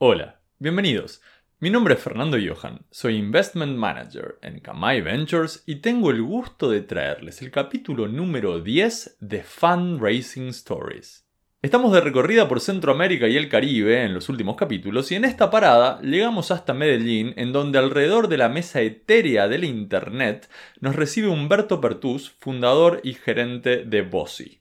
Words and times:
Hola, 0.00 0.40
bienvenidos. 0.60 1.20
Mi 1.58 1.70
nombre 1.70 1.94
es 1.94 2.00
Fernando 2.00 2.38
Johan, 2.38 2.86
soy 2.88 3.16
Investment 3.16 3.76
Manager 3.76 4.38
en 4.42 4.60
Kamai 4.60 5.00
Ventures 5.00 5.64
y 5.66 5.80
tengo 5.80 6.12
el 6.12 6.22
gusto 6.22 6.70
de 6.70 6.82
traerles 6.82 7.42
el 7.42 7.50
capítulo 7.50 8.06
número 8.06 8.60
10 8.60 9.16
de 9.18 9.42
Fundraising 9.42 10.50
Stories. 10.50 11.26
Estamos 11.62 11.92
de 11.92 12.00
recorrida 12.00 12.46
por 12.46 12.60
Centroamérica 12.60 13.26
y 13.26 13.36
el 13.36 13.48
Caribe 13.48 14.04
en 14.04 14.14
los 14.14 14.28
últimos 14.28 14.54
capítulos 14.54 15.10
y 15.10 15.16
en 15.16 15.24
esta 15.24 15.50
parada 15.50 16.00
llegamos 16.00 16.52
hasta 16.52 16.74
Medellín 16.74 17.34
en 17.36 17.52
donde 17.52 17.80
alrededor 17.80 18.28
de 18.28 18.38
la 18.38 18.48
mesa 18.48 18.80
etérea 18.82 19.48
del 19.48 19.64
Internet 19.64 20.48
nos 20.78 20.94
recibe 20.94 21.26
Humberto 21.26 21.80
Pertús, 21.80 22.30
fundador 22.38 23.00
y 23.02 23.14
gerente 23.14 23.84
de 23.84 24.02
Bossy. 24.02 24.60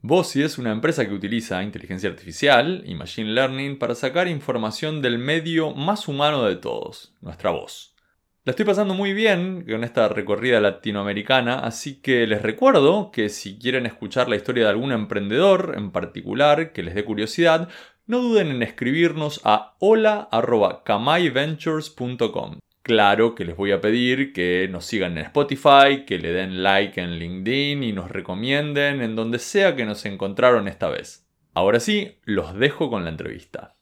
Bossy 0.00 0.42
es 0.42 0.58
una 0.58 0.70
empresa 0.70 1.08
que 1.08 1.12
utiliza 1.12 1.60
inteligencia 1.60 2.08
artificial 2.08 2.84
y 2.86 2.94
machine 2.94 3.32
learning 3.32 3.80
para 3.80 3.96
sacar 3.96 4.28
información 4.28 5.02
del 5.02 5.18
medio 5.18 5.74
más 5.74 6.06
humano 6.06 6.44
de 6.44 6.54
todos, 6.54 7.16
nuestra 7.20 7.50
voz. 7.50 7.96
La 8.44 8.52
estoy 8.52 8.64
pasando 8.64 8.94
muy 8.94 9.12
bien 9.12 9.66
con 9.68 9.82
esta 9.82 10.08
recorrida 10.08 10.60
latinoamericana, 10.60 11.58
así 11.58 12.00
que 12.00 12.28
les 12.28 12.42
recuerdo 12.42 13.10
que 13.10 13.28
si 13.28 13.58
quieren 13.58 13.86
escuchar 13.86 14.28
la 14.28 14.36
historia 14.36 14.62
de 14.64 14.70
algún 14.70 14.92
emprendedor 14.92 15.74
en 15.76 15.90
particular 15.90 16.72
que 16.72 16.84
les 16.84 16.94
dé 16.94 17.04
curiosidad, 17.04 17.68
no 18.06 18.20
duden 18.20 18.50
en 18.50 18.62
escribirnos 18.62 19.40
a 19.42 19.74
hola.kamaiventures.com. 19.80 22.60
Claro 22.88 23.34
que 23.34 23.44
les 23.44 23.54
voy 23.54 23.72
a 23.72 23.82
pedir 23.82 24.32
que 24.32 24.66
nos 24.70 24.86
sigan 24.86 25.18
en 25.18 25.26
Spotify, 25.26 26.06
que 26.06 26.18
le 26.18 26.32
den 26.32 26.62
like 26.62 26.98
en 26.98 27.18
LinkedIn 27.18 27.82
y 27.82 27.92
nos 27.92 28.10
recomienden 28.10 29.02
en 29.02 29.14
donde 29.14 29.38
sea 29.38 29.76
que 29.76 29.84
nos 29.84 30.06
encontraron 30.06 30.68
esta 30.68 30.88
vez. 30.88 31.28
Ahora 31.52 31.80
sí, 31.80 32.16
los 32.24 32.54
dejo 32.58 32.88
con 32.88 33.04
la 33.04 33.10
entrevista. 33.10 33.76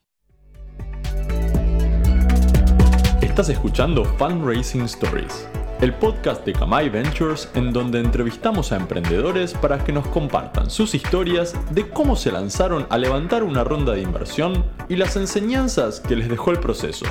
Estás 3.21 3.47
escuchando 3.47 4.03
Fundraising 4.03 4.81
Stories, 4.81 5.47
el 5.79 5.93
podcast 5.93 6.45
de 6.45 6.51
Kamai 6.51 6.89
Ventures 6.89 7.49
en 7.55 7.71
donde 7.71 8.01
entrevistamos 8.01 8.73
a 8.73 8.75
emprendedores 8.75 9.53
para 9.53 9.81
que 9.85 9.93
nos 9.93 10.05
compartan 10.09 10.69
sus 10.69 10.93
historias 10.93 11.55
de 11.73 11.87
cómo 11.87 12.17
se 12.17 12.33
lanzaron 12.33 12.85
a 12.89 12.97
levantar 12.97 13.43
una 13.43 13.63
ronda 13.63 13.93
de 13.93 14.01
inversión 14.01 14.65
y 14.89 14.97
las 14.97 15.15
enseñanzas 15.15 16.01
que 16.01 16.17
les 16.17 16.27
dejó 16.27 16.51
el 16.51 16.59
proceso. 16.59 17.05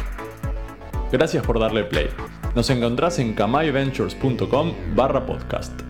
Gracias 1.13 1.47
por 1.47 1.61
darle 1.61 1.85
play. 1.85 2.09
Nos 2.57 2.69
encontrás 2.69 3.21
en 3.21 3.35
kamaiventures.com 3.35 4.73
barra 4.97 5.25
podcast. 5.25 5.81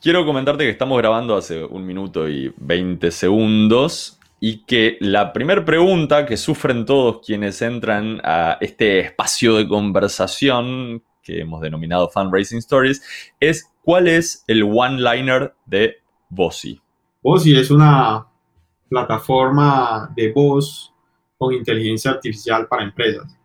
Quiero 0.00 0.24
comentarte 0.24 0.64
que 0.64 0.70
estamos 0.70 0.96
grabando 0.98 1.36
hace 1.36 1.64
un 1.64 1.84
minuto 1.84 2.28
y 2.28 2.54
20 2.58 3.10
segundos 3.10 4.20
y 4.38 4.64
que 4.66 4.98
la 5.00 5.32
primera 5.32 5.64
pregunta 5.64 6.26
que 6.26 6.36
sufren 6.36 6.86
todos 6.86 7.26
quienes 7.26 7.60
entran 7.60 8.20
a 8.22 8.56
este 8.60 9.00
espacio 9.00 9.56
de 9.56 9.66
conversación 9.66 11.02
que 11.20 11.40
hemos 11.40 11.60
denominado 11.60 12.08
Fundraising 12.08 12.58
Stories 12.58 13.02
es 13.40 13.68
¿cuál 13.82 14.06
es 14.06 14.44
el 14.46 14.62
one-liner 14.62 15.54
de 15.66 15.96
Bossy? 16.28 16.80
Bossy 17.20 17.56
es 17.56 17.68
una 17.72 18.28
plataforma 18.88 20.08
de 20.14 20.30
voz 20.30 20.94
con 21.36 21.52
inteligencia 21.52 22.12
artificial 22.12 22.68
para 22.68 22.84
empresas 22.84 23.41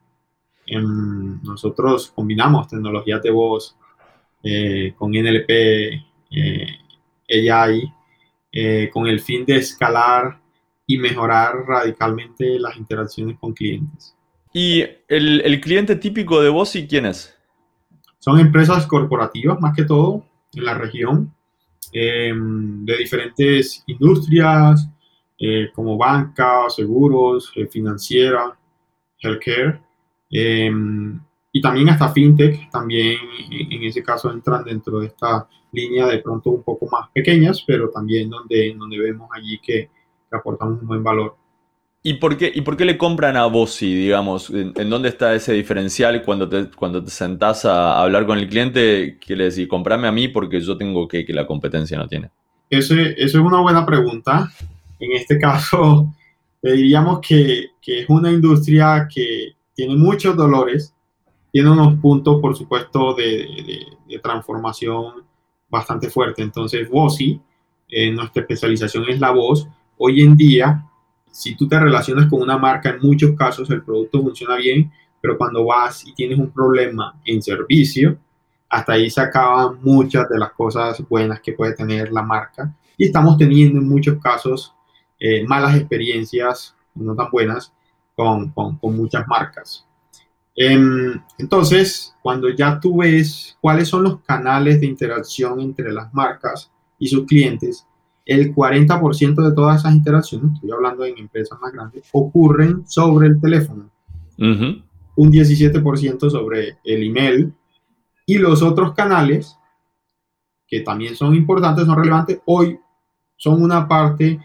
nosotros 0.67 2.11
combinamos 2.13 2.67
tecnologías 2.67 3.21
de 3.21 3.31
voz 3.31 3.77
eh, 4.43 4.93
con 4.97 5.11
NLP, 5.11 5.49
eh, 5.49 7.49
AI, 7.49 7.93
eh, 8.51 8.89
con 8.93 9.07
el 9.07 9.19
fin 9.19 9.45
de 9.45 9.57
escalar 9.57 10.39
y 10.85 10.97
mejorar 10.97 11.65
radicalmente 11.67 12.59
las 12.59 12.77
interacciones 12.77 13.37
con 13.39 13.53
clientes. 13.53 14.15
¿Y 14.53 14.83
el, 15.07 15.59
cliente 15.61 15.95
típico 15.95 16.41
de 16.41 16.49
vos 16.49 16.75
y 16.75 16.87
quién 16.87 17.05
es? 17.05 17.35
Son 18.19 18.39
empresas 18.39 18.87
corporativas 18.87 19.59
más 19.59 19.75
que 19.75 19.83
todo 19.83 20.25
en 20.53 20.65
la 20.65 20.73
región, 20.73 21.33
em, 21.91 22.85
de 22.85 22.97
diferentes 22.97 23.83
industrias, 23.87 24.89
como 25.75 25.97
banca, 25.97 26.67
seguros, 26.67 27.53
financiera, 27.69 28.57
healthcare. 29.19 29.79
Em, 30.29 31.19
y 31.51 31.61
también 31.61 31.89
hasta 31.89 32.09
fintech, 32.09 32.69
también 32.69 33.17
en 33.49 33.83
ese 33.83 34.03
caso 34.03 34.31
entran 34.31 34.63
dentro 34.63 34.99
de 34.99 35.07
esta 35.07 35.47
línea 35.71 36.07
de 36.07 36.19
pronto 36.19 36.51
un 36.51 36.63
poco 36.63 36.87
más 36.91 37.09
pequeñas, 37.13 37.63
pero 37.65 37.89
también 37.89 38.29
donde, 38.29 38.75
donde 38.77 38.99
vemos 38.99 39.29
allí 39.33 39.59
que, 39.59 39.89
aportamos 40.29 40.81
un 40.81 40.87
buen 40.87 41.03
valor. 41.03 41.35
¿Y 42.03 42.15
por, 42.15 42.37
qué, 42.37 42.51
¿Y 42.53 42.61
por 42.61 42.77
qué 42.77 42.85
le 42.85 42.97
compran 42.97 43.37
a 43.37 43.45
Bossy, 43.45 43.95
digamos? 43.95 44.49
¿En, 44.49 44.89
dónde 44.89 45.09
está 45.09 45.33
ese 45.33 45.53
diferencial 45.53 46.21
cuando 46.23 46.47
te, 46.47 46.69
cuando 46.69 47.03
te 47.03 47.09
sentás 47.09 47.65
a 47.65 48.01
hablar 48.01 48.25
con 48.25 48.37
el 48.37 48.47
cliente? 48.47 49.17
¿Qué 49.19 49.35
le 49.35 49.45
decís? 49.45 49.67
Comprame 49.67 50.07
a 50.07 50.11
mí 50.11 50.27
porque 50.27 50.59
yo 50.59 50.77
tengo 50.77 51.07
que, 51.07 51.25
que 51.25 51.33
la 51.33 51.47
competencia 51.47 51.97
no 51.97 52.07
tiene. 52.07 52.29
Eso, 52.69 52.93
eso 52.93 53.37
es 53.39 53.43
una 53.43 53.61
buena 53.61 53.85
pregunta. 53.85 54.51
En 54.99 55.13
este 55.13 55.37
caso, 55.39 56.13
diríamos 56.61 57.19
que, 57.25 57.71
que 57.81 58.01
es 58.01 58.09
una 58.09 58.31
industria 58.31 59.07
que, 59.13 59.56
tiene 59.77 59.95
muchos 59.95 60.35
dolores, 60.35 60.91
tiene 61.51 61.69
unos 61.69 61.99
puntos, 62.01 62.41
por 62.41 62.57
supuesto, 62.57 63.13
de, 63.13 63.85
transformación 64.23 65.23
bastante 65.69 66.09
fuerte. 66.09 66.41
Entonces, 66.41 66.89
Bossy, 66.89 67.39
eh, 67.87 68.11
nuestra 68.11 68.41
especialización 68.41 69.05
es 69.07 69.19
la 69.19 69.29
voz. 69.29 69.67
Hoy 69.99 70.21
en 70.21 70.35
día, 70.35 70.83
si 71.31 71.55
tú 71.55 71.67
te 71.67 71.79
relacionas 71.79 72.27
con 72.27 72.41
una 72.41 72.57
marca, 72.57 72.89
en 72.89 72.99
muchos 73.01 73.35
casos 73.35 73.69
el 73.69 73.83
producto 73.83 74.23
funciona 74.23 74.55
bien, 74.55 74.91
pero 75.21 75.37
cuando 75.37 75.63
vas 75.63 76.07
y 76.07 76.13
tienes 76.15 76.39
un 76.39 76.49
problema 76.49 77.15
en 77.23 77.43
servicio, 77.43 78.17
hasta 78.69 78.93
ahí 78.93 79.11
se 79.11 79.21
acaban 79.21 79.77
muchas 79.83 80.27
de 80.27 80.39
las 80.39 80.53
cosas 80.53 81.07
buenas 81.07 81.39
que 81.39 81.53
puede 81.53 81.75
tener 81.75 82.11
la 82.11 82.23
marca. 82.23 82.75
Y 82.97 83.05
estamos 83.05 83.37
teniendo 83.37 83.79
en 83.79 83.87
muchos 83.87 84.19
casos 84.19 84.73
eh, 85.19 85.45
malas 85.45 85.75
experiencias, 85.75 86.75
no 86.95 87.13
tan 87.13 87.29
buenas, 87.29 87.73
con, 88.17 88.79
muchas 88.95 89.27
marcas. 89.27 89.85
Em, 90.55 91.21
entonces, 91.37 92.15
cuando 92.23 92.49
ya 92.49 92.79
tú 92.79 92.97
ves 92.97 93.55
cuáles 93.61 93.87
son 93.87 94.03
los 94.03 94.21
canales 94.21 94.81
de 94.81 94.87
interacción 94.87 95.59
entre 95.61 95.93
las 95.93 96.11
marcas 96.13 96.71
y 96.97 97.07
sus 97.07 97.27
clientes, 97.27 97.85
el 98.25 98.55
40% 98.55 99.47
de 99.47 99.55
todas 99.55 99.81
esas 99.81 99.93
interacciones, 99.93 100.53
estoy 100.55 100.71
hablando 100.71 101.05
en 101.05 101.17
empresas 101.17 101.59
más 101.61 101.71
grandes, 101.71 102.09
ocurren 102.11 102.87
sobre 102.87 103.27
el 103.27 103.39
teléfono. 103.39 103.89
Un 104.39 105.31
17% 105.31 106.29
sobre 106.29 106.77
el 106.83 107.03
email 107.03 107.53
y 108.25 108.39
los 108.39 108.63
otros 108.63 108.93
canales, 108.93 109.57
que 110.67 110.81
también 110.81 111.15
son 111.15 111.35
importantes, 111.35 111.85
son 111.85 111.97
relevantes, 111.97 112.39
hoy 112.45 112.79
son 113.37 113.61
una 113.61 113.87
parte 113.87 114.39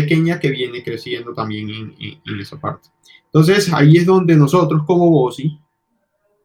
pequeña 0.00 0.38
que 0.38 0.50
viene 0.50 0.82
creciendo 0.82 1.34
también 1.34 1.68
en, 1.70 2.40
esa 2.40 2.58
parte. 2.58 2.88
Entonces, 3.26 3.72
ahí 3.72 3.96
es 3.96 4.06
donde 4.06 4.36
nosotros 4.36 4.82
como 4.86 5.10
Bossy, 5.10 5.58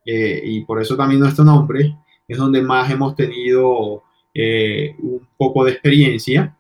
eh, 0.06 0.42
y 0.44 0.66
por 0.66 0.82
eso 0.82 0.98
también 0.98 1.20
nuestro 1.20 1.46
nombre, 1.46 1.96
es 2.28 2.38
donde 2.38 2.62
más 2.62 2.90
hemos 2.90 3.16
tenido 3.16 4.04
eh, 4.34 4.96
un 5.00 5.28
poco 5.38 5.64
de 5.64 5.72
experiencia 5.72 6.58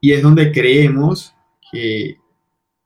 y 0.00 0.12
es 0.12 0.22
donde 0.22 0.52
creemos 0.52 1.34
que 1.70 2.18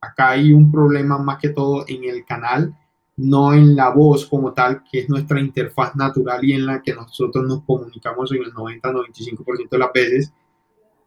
acá 0.00 0.30
hay 0.30 0.52
un 0.52 0.70
problema 0.70 1.18
más 1.18 1.38
que 1.38 1.48
todo 1.48 1.84
en 1.88 2.04
el 2.04 2.24
canal, 2.24 2.76
no 3.16 3.52
en 3.52 3.74
la 3.74 3.90
voz 3.90 4.26
como 4.26 4.52
tal, 4.52 4.82
que 4.90 5.00
es 5.00 5.08
nuestra 5.08 5.40
interfaz 5.40 5.96
natural 5.96 6.44
y 6.44 6.52
en 6.52 6.66
la 6.66 6.82
que 6.82 6.94
nosotros 6.94 7.46
nos 7.46 7.62
comunicamos 7.64 8.30
en 8.32 8.42
el 8.42 8.52
90-95% 8.52 9.68
de 9.70 9.78
las 9.78 9.92
veces. 9.92 10.32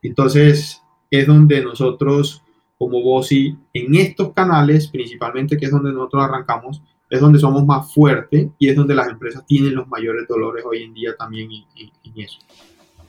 Entonces, 0.01 0.81
es 1.09 1.27
donde 1.27 1.63
nosotros 1.63 2.43
como 2.77 3.01
Bossy, 3.01 3.57
en 3.73 3.95
estos 3.95 4.33
canales 4.33 4.87
principalmente, 4.87 5.57
que 5.57 5.65
es 5.65 5.71
donde 5.71 5.91
nosotros 5.91 6.23
arrancamos, 6.23 6.81
es 7.09 7.19
donde 7.19 7.39
somos 7.39 7.65
más 7.65 7.91
fuertes 7.93 8.49
y 8.59 8.69
es 8.69 8.75
donde 8.75 8.93
las 8.93 9.07
empresas 9.07 9.45
tienen 9.45 9.75
los 9.75 9.87
mayores 9.87 10.27
dolores 10.27 10.63
hoy 10.65 10.83
en 10.83 10.93
día 10.93 11.15
también 11.17 11.49
en, 11.51 12.21
eso. 12.21 12.39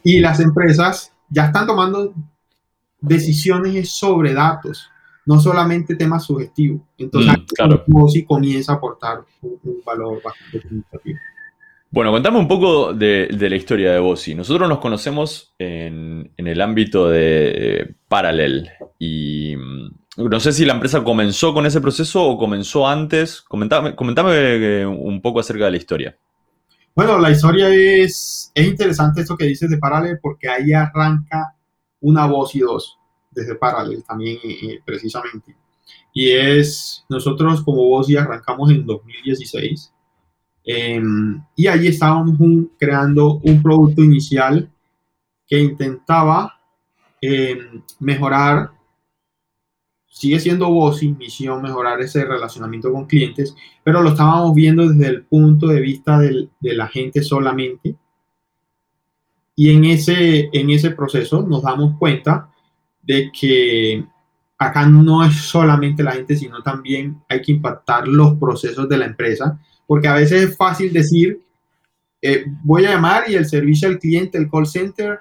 Y 0.02 0.20
las 0.20 0.40
empresas 0.40 1.12
ya 1.28 1.46
están 1.46 1.66
tomando 1.66 2.14
decisiones 3.00 3.90
sobre 3.90 4.32
datos, 4.32 4.88
no 5.26 5.40
solamente 5.40 5.96
temas 5.96 6.24
subjetivos. 6.24 6.80
Entonces, 6.96 7.32
mm, 7.32 7.44
claro. 7.54 7.84
Bossy 7.86 8.24
comienza 8.24 8.72
a 8.72 8.76
aportar 8.76 9.24
un, 9.42 9.58
un 9.62 9.82
valor 9.84 10.22
bastante 10.22 10.62
significativo. 10.62 11.18
Bueno, 11.90 12.12
contame 12.12 12.38
un 12.38 12.48
poco 12.48 12.92
de, 12.92 13.28
la 13.30 13.56
historia 13.56 13.92
de 13.92 13.98
Bossy. 13.98 14.34
Nosotros 14.34 14.68
nos 14.68 14.78
conocemos 14.78 15.54
en, 15.58 16.32
el 16.36 16.60
ámbito 16.60 17.08
de 17.08 17.94
Paralel 18.08 18.70
y 18.98 19.56
mm, 19.56 20.28
no 20.28 20.40
sé 20.40 20.52
si 20.52 20.66
la 20.66 20.74
empresa 20.74 21.02
comenzó 21.02 21.54
con 21.54 21.64
ese 21.64 21.80
proceso 21.80 22.22
o 22.24 22.38
comenzó 22.38 22.86
antes. 22.86 23.40
Comentame, 23.40 23.96
comentame 23.96 24.86
un 24.86 25.22
poco 25.22 25.40
acerca 25.40 25.64
de 25.64 25.70
la 25.70 25.76
historia. 25.78 26.18
Bueno, 26.94 27.18
la 27.18 27.30
historia 27.30 27.68
es, 27.70 28.52
es 28.54 28.66
interesante 28.66 29.22
esto 29.22 29.36
que 29.36 29.46
dices 29.46 29.70
de 29.70 29.78
Paralel 29.78 30.18
porque 30.20 30.48
ahí 30.48 30.74
arranca 30.74 31.54
una 32.00 32.26
voz 32.26 32.54
y 32.54 32.60
dos 32.60 32.98
desde 33.30 33.54
Paralel 33.54 34.04
también 34.04 34.38
eh, 34.44 34.80
precisamente. 34.84 35.56
y 36.12 36.32
es, 36.32 37.04
nosotros 37.08 37.62
como 37.62 37.84
vos 37.84 38.10
y 38.10 38.16
arrancamos 38.16 38.70
en 38.70 38.84
2016 38.84 39.92
em, 40.70 41.42
y 41.56 41.66
allí 41.66 41.88
estábamos 41.88 42.36
creando 42.78 43.40
un 43.42 43.62
producto 43.62 44.04
inicial 44.04 44.70
que 45.46 45.58
intentaba 45.58 46.60
em, 47.22 47.82
mejorar, 47.98 48.70
sigue 50.06 50.38
siendo 50.38 50.68
vos 50.68 51.02
y 51.02 51.12
misión 51.12 51.62
mejorar 51.62 52.02
ese 52.02 52.22
relacionamiento 52.22 52.92
con 52.92 53.06
clientes, 53.06 53.56
pero 53.82 54.02
lo 54.02 54.10
estábamos 54.10 54.54
viendo 54.54 54.86
desde 54.86 55.06
el 55.06 55.24
punto 55.24 55.68
de 55.68 55.80
vista 55.80 56.18
del, 56.18 56.50
de 56.60 56.74
la 56.74 56.86
gente 56.86 57.22
solamente. 57.22 57.96
Y 59.56 59.70
en 59.70 59.86
ese, 59.86 60.50
en 60.52 60.68
ese 60.68 60.90
proceso 60.90 61.46
nos 61.46 61.62
damos 61.62 61.96
cuenta 61.98 62.50
de 63.02 63.32
que 63.32 64.04
acá 64.58 64.86
no 64.86 65.24
es 65.24 65.36
solamente 65.36 66.02
la 66.02 66.12
gente, 66.12 66.36
sino 66.36 66.62
también 66.62 67.22
hay 67.28 67.40
que 67.40 67.52
impactar 67.52 68.08
los 68.08 68.36
procesos 68.38 68.88
de 68.88 68.98
la 68.98 69.06
empresa, 69.06 69.58
porque 69.86 70.08
a 70.08 70.14
veces 70.14 70.50
es 70.50 70.56
fácil 70.56 70.92
decir, 70.92 71.40
eh, 72.20 72.44
voy 72.64 72.84
a 72.84 72.90
llamar 72.90 73.30
y 73.30 73.36
el 73.36 73.46
servicio 73.46 73.88
al 73.88 73.98
cliente, 73.98 74.36
el 74.36 74.50
call 74.50 74.66
center, 74.66 75.20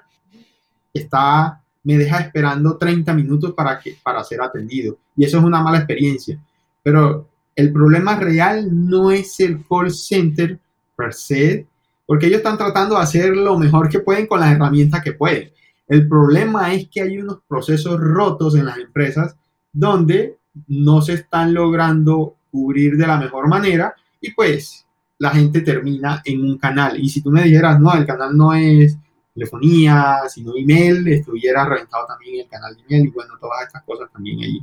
está, 0.92 1.62
me 1.84 1.96
deja 1.96 2.18
esperando 2.18 2.76
30 2.76 3.14
minutos 3.14 3.54
para, 3.54 3.78
que, 3.78 3.96
para 4.02 4.24
ser 4.24 4.42
atendido. 4.42 4.98
Y 5.16 5.24
eso 5.24 5.38
es 5.38 5.44
una 5.44 5.62
mala 5.62 5.78
experiencia. 5.78 6.40
Pero 6.82 7.28
el 7.54 7.72
problema 7.72 8.16
real 8.16 8.68
no 8.70 9.10
es 9.10 9.38
el 9.40 9.64
call 9.66 9.92
center 9.92 10.58
per 10.96 11.14
se, 11.14 11.66
porque 12.06 12.26
ellos 12.26 12.38
están 12.38 12.58
tratando 12.58 12.96
de 12.96 13.02
hacer 13.02 13.36
lo 13.36 13.58
mejor 13.58 13.88
que 13.88 14.00
pueden 14.00 14.26
con 14.26 14.40
las 14.40 14.52
herramientas 14.52 15.02
que 15.02 15.12
pueden. 15.12 15.50
El 15.88 16.06
problema 16.06 16.72
es 16.74 16.88
que 16.88 17.00
hay 17.00 17.18
unos 17.18 17.38
procesos 17.48 17.98
rotos 17.98 18.54
en 18.54 18.66
las 18.66 18.78
empresas 18.78 19.36
donde 19.72 20.36
no 20.66 21.00
se 21.00 21.14
están 21.14 21.54
logrando 21.54 22.36
cubrir 22.50 22.96
de 22.96 23.06
la 23.06 23.18
mejor 23.18 23.48
manera 23.48 23.94
y 24.20 24.32
pues 24.32 24.86
la 25.18 25.30
gente 25.30 25.62
termina 25.62 26.22
en 26.24 26.44
un 26.44 26.58
canal. 26.58 27.00
Y 27.00 27.08
si 27.08 27.22
tú 27.22 27.30
me 27.30 27.42
dijeras, 27.42 27.80
no, 27.80 27.94
el 27.94 28.06
canal 28.06 28.36
no 28.36 28.52
es 28.52 28.96
telefonía, 29.34 30.18
sino 30.28 30.56
email, 30.56 31.06
estuviera 31.08 31.64
reventado 31.64 32.06
también 32.06 32.40
el 32.40 32.48
canal 32.48 32.76
de 32.76 32.82
email 32.82 33.08
y 33.08 33.10
bueno, 33.10 33.34
todas 33.40 33.66
estas 33.66 33.82
cosas 33.84 34.10
también 34.12 34.40
allí. 34.40 34.60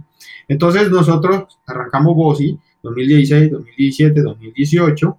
Entonces 0.47 0.91
nosotros 0.91 1.59
arrancamos 1.65 2.15
BOSI 2.15 2.59
2016, 2.83 3.51
2017, 3.51 4.21
2018, 4.21 5.17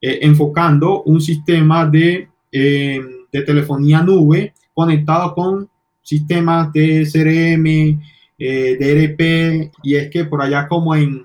enfocando 0.00 1.02
un 1.04 1.20
sistema 1.20 1.86
de, 1.86 2.28
eh, 2.52 3.00
de 3.32 3.42
telefonía 3.42 4.02
nube 4.02 4.52
conectado 4.76 5.34
con 5.34 5.70
sistemas 6.02 6.70
de 6.70 7.08
CRM, 7.10 7.98
eh, 8.38 8.76
DRP, 8.78 9.72
y 9.82 9.96
es 9.96 10.10
que 10.10 10.26
por 10.26 10.42
allá 10.42 10.68
como 10.68 10.94
en, 10.94 11.24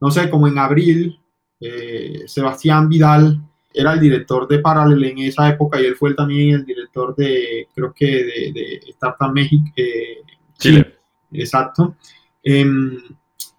no 0.00 0.10
sé, 0.10 0.30
como 0.30 0.48
en 0.48 0.56
abril, 0.56 1.20
eh, 1.60 2.22
Sebastián 2.26 2.88
Vidal 2.88 3.42
era 3.74 3.92
el 3.92 4.00
director 4.00 4.48
de 4.48 4.58
Parallel 4.58 5.04
en 5.04 5.18
esa 5.18 5.50
época 5.50 5.80
y 5.80 5.84
él 5.84 5.96
fue 5.96 6.14
también 6.14 6.54
el 6.56 6.64
director 6.64 7.14
de, 7.14 7.68
creo 7.74 7.92
que 7.92 8.06
de, 8.06 8.52
de 8.54 8.80
Startup 8.88 9.30
México. 9.32 9.70
Eh, 9.76 10.22
Chile. 10.58 10.94
Exacto. 11.30 11.96
Em, 12.42 12.96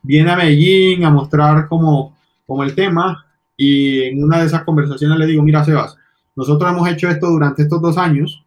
viene 0.01 0.31
a 0.31 0.36
Medellín 0.36 1.06
a 1.06 1.12
mostrar 1.12 1.68
como, 1.68 2.18
como 2.48 2.63
el 2.63 2.74
tema 2.74 3.25
y 3.56 4.01
en 4.01 4.24
una 4.24 4.39
de 4.39 4.48
esas 4.48 4.63
conversaciones 4.63 5.19
le 5.19 5.27
digo, 5.27 5.44
mira 5.44 5.63
Sebas, 5.63 5.98
nosotros 6.36 6.71
hemos 6.71 6.89
hecho 6.89 7.07
esto 7.10 7.27
durante 7.27 7.62
estos 7.62 7.80
dos 7.80 7.98
años 7.98 8.42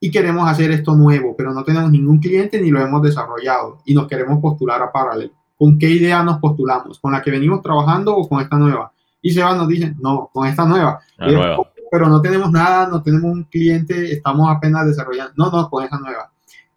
y 0.00 0.10
queremos 0.10 0.48
hacer 0.48 0.70
esto 0.70 0.94
nuevo, 0.94 1.34
pero 1.36 1.52
no 1.52 1.64
tenemos 1.64 1.90
ningún 1.90 2.18
cliente 2.18 2.60
ni 2.60 2.70
lo 2.70 2.80
hemos 2.80 3.02
desarrollado 3.02 3.82
y 3.84 3.94
nos 3.94 4.06
queremos 4.06 4.40
postular 4.40 4.80
a 4.82 4.92
Parallel. 4.92 5.32
¿Con 5.56 5.78
qué 5.78 5.90
idea 5.90 6.22
nos 6.22 6.38
postulamos? 6.38 7.00
¿Con 7.00 7.12
la 7.12 7.22
que 7.22 7.32
venimos 7.32 7.62
trabajando 7.62 8.16
o 8.16 8.28
con 8.28 8.40
esta 8.40 8.56
nueva? 8.56 8.92
Y 9.20 9.30
Seba 9.30 9.56
nos 9.56 9.66
dice, 9.66 9.94
no, 10.00 10.30
con 10.32 10.46
esta 10.46 10.64
nueva. 10.64 11.00
Pero 11.90 12.08
no 12.08 12.20
tenemos 12.20 12.50
nada, 12.52 12.86
no 12.86 13.02
tenemos 13.02 13.32
un 13.32 13.44
cliente, 13.44 14.12
estamos 14.12 14.48
apenas 14.48 14.86
desarrollando. 14.86 15.32
No, 15.36 15.50
no, 15.50 15.68
con 15.68 15.82
esta 15.82 15.98
nueva. 15.98 16.30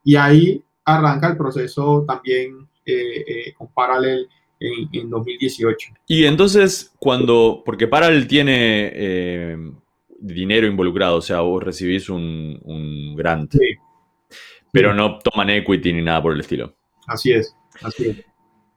Y 0.04 0.16
ahí 0.16 0.64
arranca 0.84 1.28
el 1.28 1.38
proceso 1.38 2.04
también 2.08 2.68
eh, 2.86 3.24
eh, 3.28 3.54
con 3.56 3.68
Parallel 3.68 4.28
en, 4.60 4.90
en, 4.94 5.10
2018. 5.12 5.94
Y 6.08 6.26
entonces, 6.26 6.92
cuando, 6.98 7.62
porque 7.64 7.88
Parallel 7.88 8.28
tiene 8.28 8.92
eh, 8.94 9.72
dinero 10.22 10.68
involucrado, 10.68 11.18
o 11.18 11.22
sea, 11.22 11.42
vos 11.42 11.64
recibís 11.64 12.10
un, 12.10 12.60
un 12.64 13.16
grant, 13.16 13.52
sí. 13.52 13.76
pero 14.72 14.94
no 14.94 15.20
toman 15.20 15.50
equity 15.50 15.94
ni 15.94 16.02
nada 16.02 16.22
por 16.22 16.34
el 16.34 16.40
estilo. 16.40 16.76
Así 17.08 17.32
es, 17.32 17.56
así 17.82 18.10
es. 18.10 18.26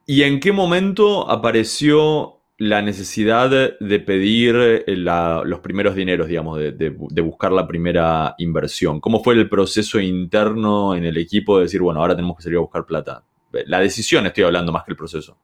¿Y 0.07 0.23
en 0.23 0.41
qué 0.41 0.53
momento 0.53 1.31
apareció 1.31 2.41
la 2.59 2.83
necesidad 2.83 3.51
de 3.81 4.01
pedir 4.01 4.55
eh, 4.57 4.97
la, 4.97 5.43
los 5.45 5.61
primeros 5.61 5.95
dineros, 5.95 6.29
digamos, 6.29 6.59
de, 6.59 6.73
de, 6.73 6.97
de, 7.11 7.23
buscar 7.23 7.53
la 7.53 7.67
primera 7.67 8.35
inversión? 8.39 9.01
¿Cómo 9.01 9.23
fue 9.23 9.35
el 9.35 9.49
proceso 9.49 10.01
interno 10.01 10.95
en 10.95 11.05
el 11.05 11.17
equipo 11.17 11.57
de 11.57 11.65
decir, 11.65 11.81
bueno, 11.81 12.01
ahora 12.01 12.15
tenemos 12.15 12.37
que 12.37 12.43
salir 12.43 12.59
a 12.59 12.63
buscar 12.63 12.85
plata? 12.85 13.25
La 13.67 13.81
decisión 13.81 14.27
estoy 14.27 14.45
hablando 14.45 14.73
más 14.73 14.85
que 14.85 14.93
el 14.93 14.97
proceso. 14.97 15.39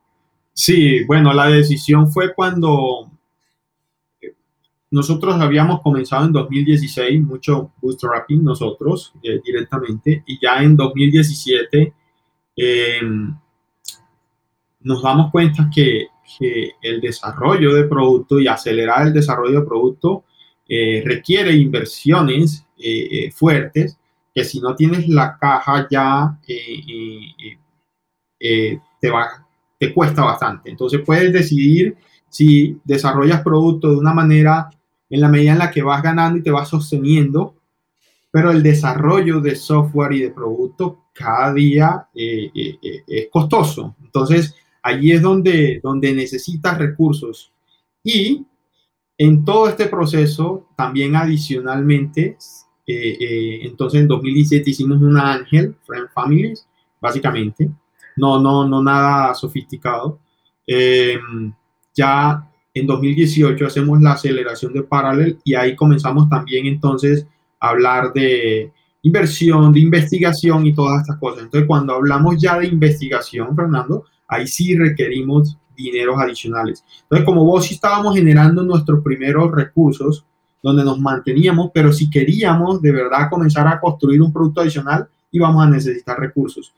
Sí, 0.52 1.04
bueno, 1.04 1.32
la 1.32 1.48
decisión 1.48 2.10
fue 2.10 2.34
cuando 2.34 3.10
nosotros 4.90 5.40
habíamos 5.40 5.82
comenzado 5.82 6.26
en 6.26 6.32
2016 6.32 7.22
mucho 7.22 7.72
bootstrapping 7.80 8.42
nosotros 8.42 9.12
eh, 9.22 9.40
directamente 9.44 10.22
y 10.26 10.38
ya 10.40 10.62
en 10.62 10.76
2017 10.76 11.94
eh, 12.56 13.00
nos 14.80 15.02
damos 15.02 15.30
cuenta 15.30 15.70
que, 15.72 16.08
que, 16.38 16.72
el 16.82 17.00
desarrollo 17.00 17.74
de 17.74 17.84
producto 17.84 18.40
y 18.40 18.48
acelerar 18.48 19.06
el 19.06 19.12
desarrollo 19.12 19.60
de 19.60 19.66
producto 19.66 20.24
eh, 20.72 21.02
requiere 21.04 21.52
inversiones 21.52 22.64
eh, 22.78 23.08
eh, 23.10 23.32
fuertes 23.32 23.98
que 24.32 24.44
si 24.44 24.60
no 24.60 24.76
tienes 24.76 25.08
la 25.08 25.36
caja 25.36 25.88
ya 25.90 26.38
te 28.38 29.92
cuesta 29.92 30.22
bastante. 30.22 30.70
Entonces 30.70 31.00
puedes 31.04 31.32
decidir 31.32 31.96
si 32.28 32.78
desarrollas 32.84 33.42
producto 33.42 33.90
de 33.90 33.96
una 33.96 34.14
manera 34.14 34.70
en 35.10 35.20
la 35.20 35.28
medida 35.28 35.52
en 35.52 35.58
la 35.58 35.70
que 35.70 35.82
vas 35.82 36.02
ganando 36.02 36.38
y 36.38 36.42
te 36.42 36.52
vas 36.52 36.68
sosteniendo, 36.68 37.56
pero 38.30 38.52
el 38.52 38.62
desarrollo 38.62 39.40
de 39.40 39.56
software 39.56 40.12
y 40.12 40.20
de 40.20 40.30
producto 40.30 41.06
cada 41.12 41.52
día 41.52 42.08
eh, 42.14 42.50
eh, 42.54 42.78
eh, 42.80 43.02
es 43.06 43.28
costoso. 43.30 43.96
Entonces, 44.02 44.54
allí 44.82 45.12
es 45.12 45.20
donde, 45.20 45.80
donde 45.82 46.14
necesitas 46.14 46.78
recursos. 46.78 47.52
Y 48.04 48.46
en 49.18 49.44
todo 49.44 49.68
este 49.68 49.86
proceso, 49.86 50.68
también 50.76 51.16
adicionalmente, 51.16 52.38
entonces 52.86 54.00
en 54.00 54.08
2017 54.08 54.70
hicimos 54.70 55.00
una 55.00 55.34
Ángel, 55.34 55.76
Friend 55.86 56.08
Families, 56.12 56.66
básicamente. 57.00 57.70
No, 58.16 58.40
no, 58.40 58.66
no 58.66 58.82
nada 58.82 59.34
sofisticado. 59.34 60.18
ya 61.94 62.49
en 62.74 62.86
2018 62.86 63.66
hacemos 63.66 64.00
la 64.00 64.12
aceleración 64.12 64.72
de 64.72 64.82
Parallel 64.82 65.38
y 65.44 65.54
ahí 65.54 65.74
comenzamos 65.74 66.28
también 66.28 66.66
entonces 66.66 67.26
a 67.58 67.70
hablar 67.70 68.12
de 68.12 68.72
inversión, 69.02 69.72
de 69.72 69.80
investigación 69.80 70.66
y 70.66 70.74
todas 70.74 71.02
estas 71.02 71.18
cosas. 71.18 71.44
Entonces, 71.44 71.66
cuando 71.66 71.94
hablamos 71.94 72.36
ya 72.40 72.58
de 72.58 72.66
investigación, 72.66 73.54
Fernando, 73.56 74.04
ahí 74.28 74.46
sí 74.46 74.76
requerimos 74.76 75.56
dineros 75.76 76.18
adicionales. 76.18 76.84
Entonces, 77.02 77.24
como 77.24 77.44
vos 77.44 77.66
sí 77.66 77.74
estábamos 77.74 78.14
generando 78.14 78.62
nuestros 78.62 79.02
primeros 79.02 79.50
recursos, 79.50 80.24
donde 80.62 80.84
nos 80.84 81.00
manteníamos, 81.00 81.70
pero 81.72 81.92
si 81.92 82.10
queríamos 82.10 82.82
de 82.82 82.92
verdad 82.92 83.30
comenzar 83.30 83.66
a 83.66 83.80
construir 83.80 84.20
un 84.20 84.32
producto 84.32 84.60
adicional, 84.60 85.08
íbamos 85.30 85.64
a 85.64 85.70
necesitar 85.70 86.18
recursos. 86.20 86.74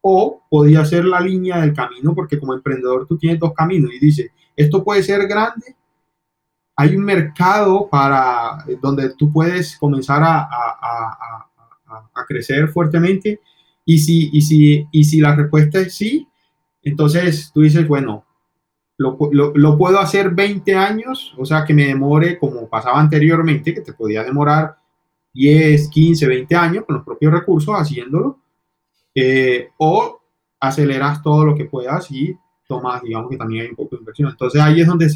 O 0.00 0.42
podía 0.48 0.84
ser 0.84 1.04
la 1.04 1.20
línea 1.20 1.60
del 1.60 1.74
camino, 1.74 2.14
porque 2.14 2.38
como 2.38 2.54
emprendedor 2.54 3.06
tú 3.06 3.18
tienes 3.18 3.38
dos 3.38 3.52
caminos 3.52 3.90
y 3.92 3.98
dice, 3.98 4.30
esto 4.58 4.82
puede 4.82 5.04
ser 5.04 5.26
grande. 5.28 5.76
Hay 6.76 6.96
un 6.96 7.04
mercado 7.04 7.88
para 7.88 8.64
eh, 8.66 8.76
donde 8.82 9.14
tú 9.14 9.32
puedes 9.32 9.76
comenzar 9.78 10.22
a, 10.24 10.48
crecer 12.26 12.68
fuertemente. 12.68 13.40
Y 13.86 13.98
si, 13.98 14.28
y, 14.32 14.42
si, 14.42 14.86
y 14.92 15.04
si 15.04 15.20
la 15.20 15.34
respuesta 15.34 15.78
es 15.78 15.94
sí, 15.94 16.28
entonces 16.82 17.50
tú 17.54 17.62
dices, 17.62 17.86
bueno, 17.88 18.24
lo, 18.98 19.16
lo, 19.30 19.52
lo, 19.54 19.78
puedo 19.78 19.98
hacer 19.98 20.30
20 20.30 20.74
años, 20.74 21.32
o 21.38 21.46
sea, 21.46 21.64
que 21.64 21.72
me 21.72 21.86
demore 21.86 22.38
como 22.38 22.68
pasaba 22.68 23.00
anteriormente, 23.00 23.72
que 23.72 23.80
te 23.80 23.94
podía 23.94 24.24
demorar 24.24 24.76
10, 25.32 25.88
15, 25.88 26.26
20 26.26 26.56
años 26.56 26.84
con 26.84 26.96
los 26.96 27.04
propios 27.04 27.32
recursos 27.32 27.74
haciéndolo, 27.74 28.40
eh, 29.14 29.70
o 29.78 30.20
aceleras 30.60 31.22
todo 31.22 31.44
lo 31.44 31.54
que 31.54 31.64
puedas 31.64 32.10
y 32.10 32.36
tomas, 32.68 33.02
digamos 33.02 33.30
que 33.30 33.36
también 33.36 33.64
hay 33.64 33.70
un 33.70 33.76
poco 33.76 33.96
de 33.96 34.00
inversión. 34.00 34.30
Entonces 34.30 34.60
ahí 34.60 34.80
es 34.80 34.86
donde 34.86 35.08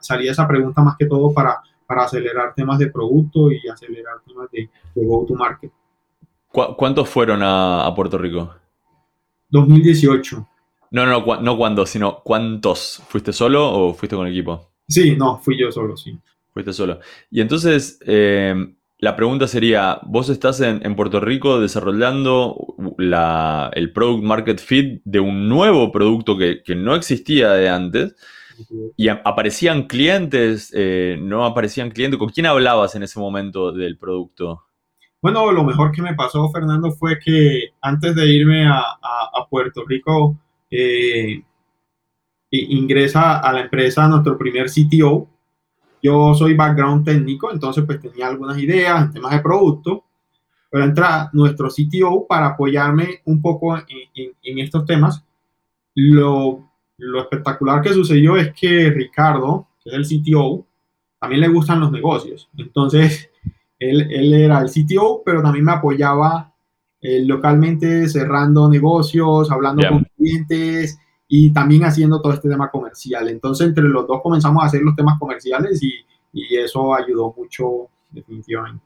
salía 0.00 0.30
esa 0.30 0.46
pregunta 0.46 0.82
más 0.82 0.96
que 0.96 1.06
todo 1.06 1.32
para, 1.32 1.60
para 1.86 2.04
acelerar 2.04 2.54
temas 2.54 2.78
de 2.78 2.88
producto 2.88 3.50
y 3.50 3.66
acelerar 3.68 4.20
temas 4.24 4.48
de, 4.52 4.70
de 4.94 5.06
go-to-market. 5.06 5.72
¿Cuántos 6.50 7.08
fueron 7.08 7.42
a, 7.42 7.86
a, 7.86 7.94
Puerto 7.94 8.18
Rico? 8.18 8.54
2018. 9.50 10.48
No, 10.90 11.06
no, 11.06 11.20
no, 11.20 11.40
no 11.40 11.56
cuándo, 11.56 11.86
sino 11.86 12.20
cuántos. 12.22 13.02
¿Fuiste 13.08 13.32
solo 13.32 13.70
o 13.70 13.94
fuiste 13.94 14.16
con 14.16 14.26
equipo? 14.26 14.70
Sí, 14.86 15.16
no, 15.16 15.38
fui 15.38 15.58
yo 15.58 15.70
solo, 15.70 15.96
sí. 15.96 16.18
Fuiste 16.52 16.72
solo. 16.72 17.00
Y 17.30 17.40
entonces, 17.40 17.98
eh, 18.06 18.74
la 18.98 19.14
pregunta 19.14 19.46
sería, 19.46 20.00
vos 20.02 20.28
estás 20.28 20.60
en, 20.60 20.84
en 20.84 20.96
Puerto 20.96 21.20
Rico 21.20 21.60
desarrollando 21.60 22.74
la, 22.98 23.70
el 23.74 23.92
product 23.92 24.24
market 24.24 24.58
fit 24.58 25.00
de 25.04 25.20
un 25.20 25.48
nuevo 25.48 25.92
producto 25.92 26.36
que, 26.36 26.62
que 26.64 26.74
no 26.74 26.96
existía 26.96 27.52
de 27.52 27.68
antes 27.68 28.16
y 28.96 29.08
aparecían 29.08 29.84
clientes, 29.84 30.72
eh, 30.74 31.16
no 31.20 31.44
aparecían 31.44 31.90
clientes. 31.90 32.18
¿Con 32.18 32.30
quién 32.30 32.46
hablabas 32.46 32.96
en 32.96 33.04
ese 33.04 33.20
momento 33.20 33.70
del 33.70 33.96
producto? 33.96 34.64
Bueno, 35.22 35.52
lo 35.52 35.62
mejor 35.62 35.92
que 35.92 36.02
me 36.02 36.14
pasó, 36.14 36.48
Fernando, 36.50 36.90
fue 36.90 37.18
que 37.18 37.70
antes 37.80 38.16
de 38.16 38.26
irme 38.26 38.66
a, 38.66 38.78
a, 38.80 39.30
a 39.32 39.46
Puerto 39.48 39.84
Rico, 39.86 40.36
eh, 40.70 41.42
ingresa 42.50 43.38
a 43.38 43.52
la 43.52 43.60
empresa 43.60 44.08
nuestro 44.08 44.36
primer 44.36 44.68
CTO, 44.68 45.28
yo 46.02 46.34
soy 46.34 46.54
background 46.54 47.04
técnico, 47.04 47.52
entonces 47.52 47.84
pues 47.84 48.00
tenía 48.00 48.28
algunas 48.28 48.58
ideas 48.58 49.04
en 49.04 49.12
temas 49.12 49.32
de 49.32 49.40
producto, 49.40 50.04
pero 50.70 50.84
entra 50.84 51.30
nuestro 51.32 51.68
CTO 51.68 52.26
para 52.26 52.48
apoyarme 52.48 53.20
un 53.24 53.40
poco 53.40 53.76
en, 53.76 53.84
en, 54.14 54.32
en 54.42 54.58
estos 54.58 54.84
temas. 54.84 55.24
Lo, 55.94 56.70
lo, 56.98 57.20
espectacular 57.20 57.82
que 57.82 57.92
sucedió 57.92 58.36
es 58.36 58.52
que 58.52 58.90
Ricardo, 58.90 59.68
que 59.82 59.90
es 59.90 59.96
el 59.96 60.06
CTO, 60.22 60.66
también 61.18 61.40
le 61.40 61.48
gustan 61.48 61.80
los 61.80 61.90
negocios. 61.90 62.48
Entonces, 62.56 63.30
él, 63.78 64.02
él 64.10 64.34
era 64.34 64.60
el 64.60 64.70
CTO, 64.70 65.22
pero 65.24 65.42
también 65.42 65.64
me 65.64 65.72
apoyaba 65.72 66.52
eh, 67.00 67.24
localmente 67.24 68.08
cerrando 68.08 68.68
negocios, 68.68 69.50
hablando 69.50 69.82
yeah. 69.82 69.90
con 69.90 70.06
clientes, 70.16 70.98
y 71.28 71.52
también 71.52 71.84
haciendo 71.84 72.20
todo 72.20 72.32
este 72.32 72.48
tema 72.48 72.70
comercial. 72.70 73.28
Entonces, 73.28 73.68
entre 73.68 73.84
los 73.84 74.06
dos 74.06 74.20
comenzamos 74.22 74.62
a 74.62 74.66
hacer 74.66 74.82
los 74.82 74.96
temas 74.96 75.18
comerciales 75.18 75.82
y, 75.82 75.92
y 76.32 76.56
eso 76.56 76.94
ayudó 76.94 77.34
mucho 77.36 77.88
definitivamente. 78.10 78.84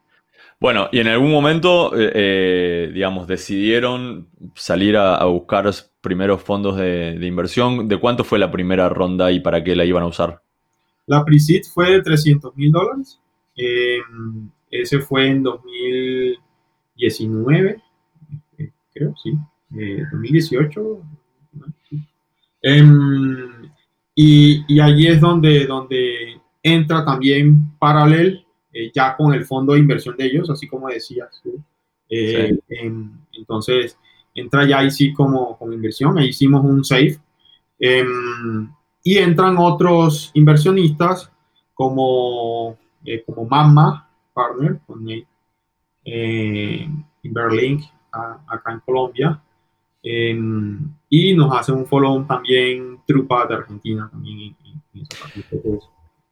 Bueno, 0.60 0.88
y 0.92 1.00
en 1.00 1.08
algún 1.08 1.30
momento, 1.30 1.96
eh, 1.96 2.12
eh, 2.14 2.90
digamos, 2.92 3.26
decidieron 3.26 4.28
salir 4.54 4.96
a, 4.96 5.16
a, 5.16 5.24
buscar 5.24 5.68
primeros 6.00 6.42
fondos 6.42 6.76
de, 6.76 7.18
de, 7.18 7.26
inversión. 7.26 7.88
¿De 7.88 7.98
cuánto 7.98 8.22
fue 8.22 8.38
la 8.38 8.50
primera 8.50 8.88
ronda 8.88 9.32
y 9.32 9.40
para 9.40 9.64
qué 9.64 9.74
la 9.74 9.84
iban 9.84 10.02
a 10.02 10.06
usar? 10.06 10.42
La 11.06 11.24
pre 11.24 11.38
fue 11.72 11.92
de 11.92 12.02
300 12.02 12.54
mil 12.56 12.70
dólares. 12.70 13.18
Eh, 13.56 13.98
ese 14.70 15.00
fue 15.00 15.28
en 15.28 15.42
2019, 15.42 17.82
eh, 18.58 18.70
creo, 18.94 19.14
sí. 19.22 19.32
2018. 19.70 21.02
Um, 22.64 23.70
y, 24.14 24.64
y, 24.68 24.80
allí 24.80 25.08
es 25.08 25.20
donde, 25.20 25.66
donde 25.66 26.40
entra 26.62 27.04
también 27.04 27.76
Paralel, 27.78 28.46
eh, 28.72 28.90
ya 28.94 29.16
con 29.16 29.34
el 29.34 29.44
fondo 29.44 29.72
de 29.72 29.80
inversión 29.80 30.16
de 30.16 30.26
ellos, 30.26 30.48
así 30.48 30.68
como 30.68 30.88
decías. 30.88 31.42
Eh, 32.08 32.58
sí. 32.68 32.74
eh, 32.74 32.92
entonces, 33.32 33.98
entra 34.34 34.66
ya 34.66 34.78
ahí 34.78 34.90
sí 34.90 35.12
como, 35.12 35.58
como 35.58 35.72
inversión, 35.72 36.18
ahí 36.18 36.28
hicimos 36.28 36.64
un 36.64 36.84
safe. 36.84 37.18
y 39.04 39.18
entran 39.18 39.56
otros 39.58 40.30
inversionistas 40.34 41.30
como, 41.74 42.78
eh, 43.04 43.22
como 43.26 43.44
Mamma 43.44 44.08
Partner, 44.32 44.78
con 44.86 45.06
Inverlink, 47.22 47.84
acá 48.12 48.72
en 48.72 48.80
Colombia. 48.80 49.42
Eh, 50.02 50.38
y 51.08 51.34
nos 51.34 51.54
hace 51.54 51.72
un 51.72 51.86
follow 51.86 52.24
también 52.26 53.00
Trupa 53.06 53.46
de 53.46 53.54
Argentina 53.54 54.08
también 54.10 54.56
esa 54.94 55.20
parte. 55.20 55.44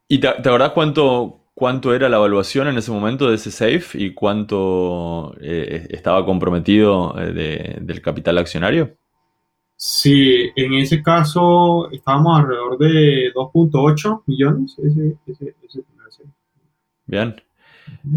¿Y 0.08 0.18
te, 0.18 0.28
te 0.28 0.48
acordás 0.48 0.72
cuánto, 0.72 1.40
cuánto 1.54 1.94
era 1.94 2.08
la 2.08 2.16
evaluación 2.16 2.68
en 2.68 2.78
ese 2.78 2.90
momento 2.90 3.28
de 3.28 3.36
ese 3.36 3.50
safe 3.50 3.98
y 4.02 4.14
cuánto 4.14 5.36
eh, 5.40 5.86
estaba 5.90 6.24
comprometido 6.24 7.14
eh, 7.18 7.32
de, 7.32 7.78
del 7.80 8.00
capital 8.00 8.38
accionario? 8.38 8.96
Sí, 9.76 10.50
en 10.56 10.74
ese 10.74 11.02
caso 11.02 11.90
estábamos 11.90 12.40
alrededor 12.40 12.78
de 12.78 13.32
2.8 13.34 14.22
millones. 14.26 14.76
Ese, 14.78 15.16
ese, 15.26 15.54
ese 15.62 15.82
Bien. 17.06 17.34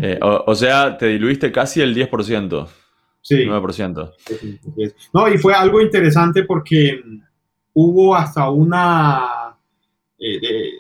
Eh, 0.02 0.20
o, 0.22 0.44
o, 0.48 0.56
sea, 0.56 0.98
te 0.98 1.08
diluiste 1.08 1.52
casi 1.52 1.82
el 1.82 1.96
10%. 1.96 2.68
Sí. 3.24 3.46
9%. 3.46 4.14
No, 5.14 5.30
y 5.30 5.38
fue 5.38 5.54
algo 5.54 5.82
interesante 5.82 6.44
porque 6.44 7.02
hubo 7.74 8.16
hasta 8.16 8.50
una... 8.50 9.58
Eh, 10.20 10.40
de, 10.40 10.72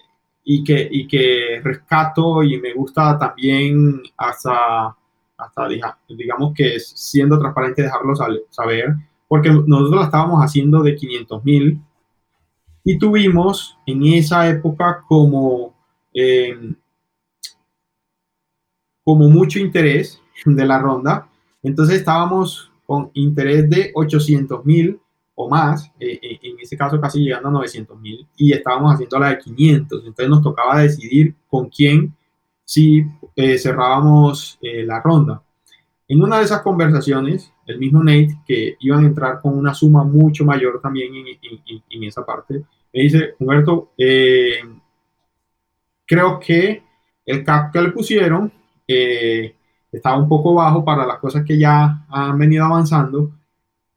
y, 0.43 0.63
que, 0.63 0.87
y 0.91 1.07
que 1.07 1.61
rescato 1.63 2.43
y 2.43 2.59
me 2.59 2.73
gusta 2.73 3.17
también 3.17 4.01
hasta, 4.17 4.95
hasta 5.37 5.67
digamos 6.09 6.53
que 6.53 6.79
siendo 6.81 7.39
transparente 7.39 7.83
dejarlo 7.83 8.13
saber, 8.49 8.95
porque 9.27 9.49
nosotros 9.49 10.01
la 10.01 10.05
estábamos 10.05 10.41
haciendo 10.41 10.83
de 10.83 10.95
500 10.95 11.45
mil 11.45 11.81
y 12.83 12.97
tuvimos 12.97 13.77
en 13.85 14.05
esa 14.05 14.49
época 14.49 15.03
como, 15.07 15.73
eh, 16.13 16.73
como 19.03 19.29
mucho 19.29 19.59
interés 19.59 20.21
de 20.45 20.65
la 20.65 20.79
ronda 20.79 21.29
entonces 21.63 21.97
estábamos 21.97 22.71
con 22.85 23.09
interés 23.13 23.69
de 23.69 23.91
800 23.95 24.65
mil 24.65 24.99
o 25.35 25.49
más, 25.49 25.91
eh, 25.99 26.19
eh, 26.21 26.39
en 26.43 26.59
ese 26.59 26.77
caso 26.77 27.01
casi 27.01 27.19
llegando 27.23 27.47
a 27.47 27.51
900 27.53 27.99
mil, 27.99 28.27
y 28.37 28.51
estábamos 28.51 28.93
haciendo 28.93 29.19
la 29.19 29.29
de 29.29 29.39
500. 29.39 29.99
Entonces 30.05 30.29
nos 30.29 30.43
tocaba 30.43 30.81
decidir 30.81 31.33
con 31.49 31.69
quién 31.69 32.13
si 32.65 33.05
eh, 33.35 33.57
cerrábamos 33.57 34.59
eh, 34.61 34.83
la 34.83 35.01
ronda. 35.01 35.41
En 36.07 36.21
una 36.21 36.37
de 36.37 36.45
esas 36.45 36.61
conversaciones, 36.61 37.51
el 37.65 37.79
mismo 37.79 38.03
Nate, 38.03 38.37
que 38.45 38.75
iban 38.79 39.03
a 39.03 39.07
entrar 39.07 39.41
con 39.41 39.57
una 39.57 39.73
suma 39.73 40.03
mucho 40.03 40.45
mayor 40.45 40.79
también 40.81 41.15
en, 41.15 41.27
en, 41.27 41.83
en 41.89 42.03
esa 42.03 42.25
parte, 42.25 42.63
me 42.93 43.01
dice, 43.01 43.33
Humberto, 43.39 43.93
eh, 43.97 44.59
creo 46.05 46.39
que 46.39 46.83
el 47.25 47.43
cap 47.43 47.71
que 47.71 47.81
le 47.81 47.89
pusieron 47.91 48.51
eh, 48.87 49.55
estaba 49.93 50.17
un 50.17 50.27
poco 50.27 50.55
bajo 50.55 50.83
para 50.83 51.05
las 51.05 51.19
cosas 51.19 51.45
que 51.45 51.57
ya 51.57 52.05
han 52.09 52.37
venido 52.37 52.65
avanzando 52.65 53.31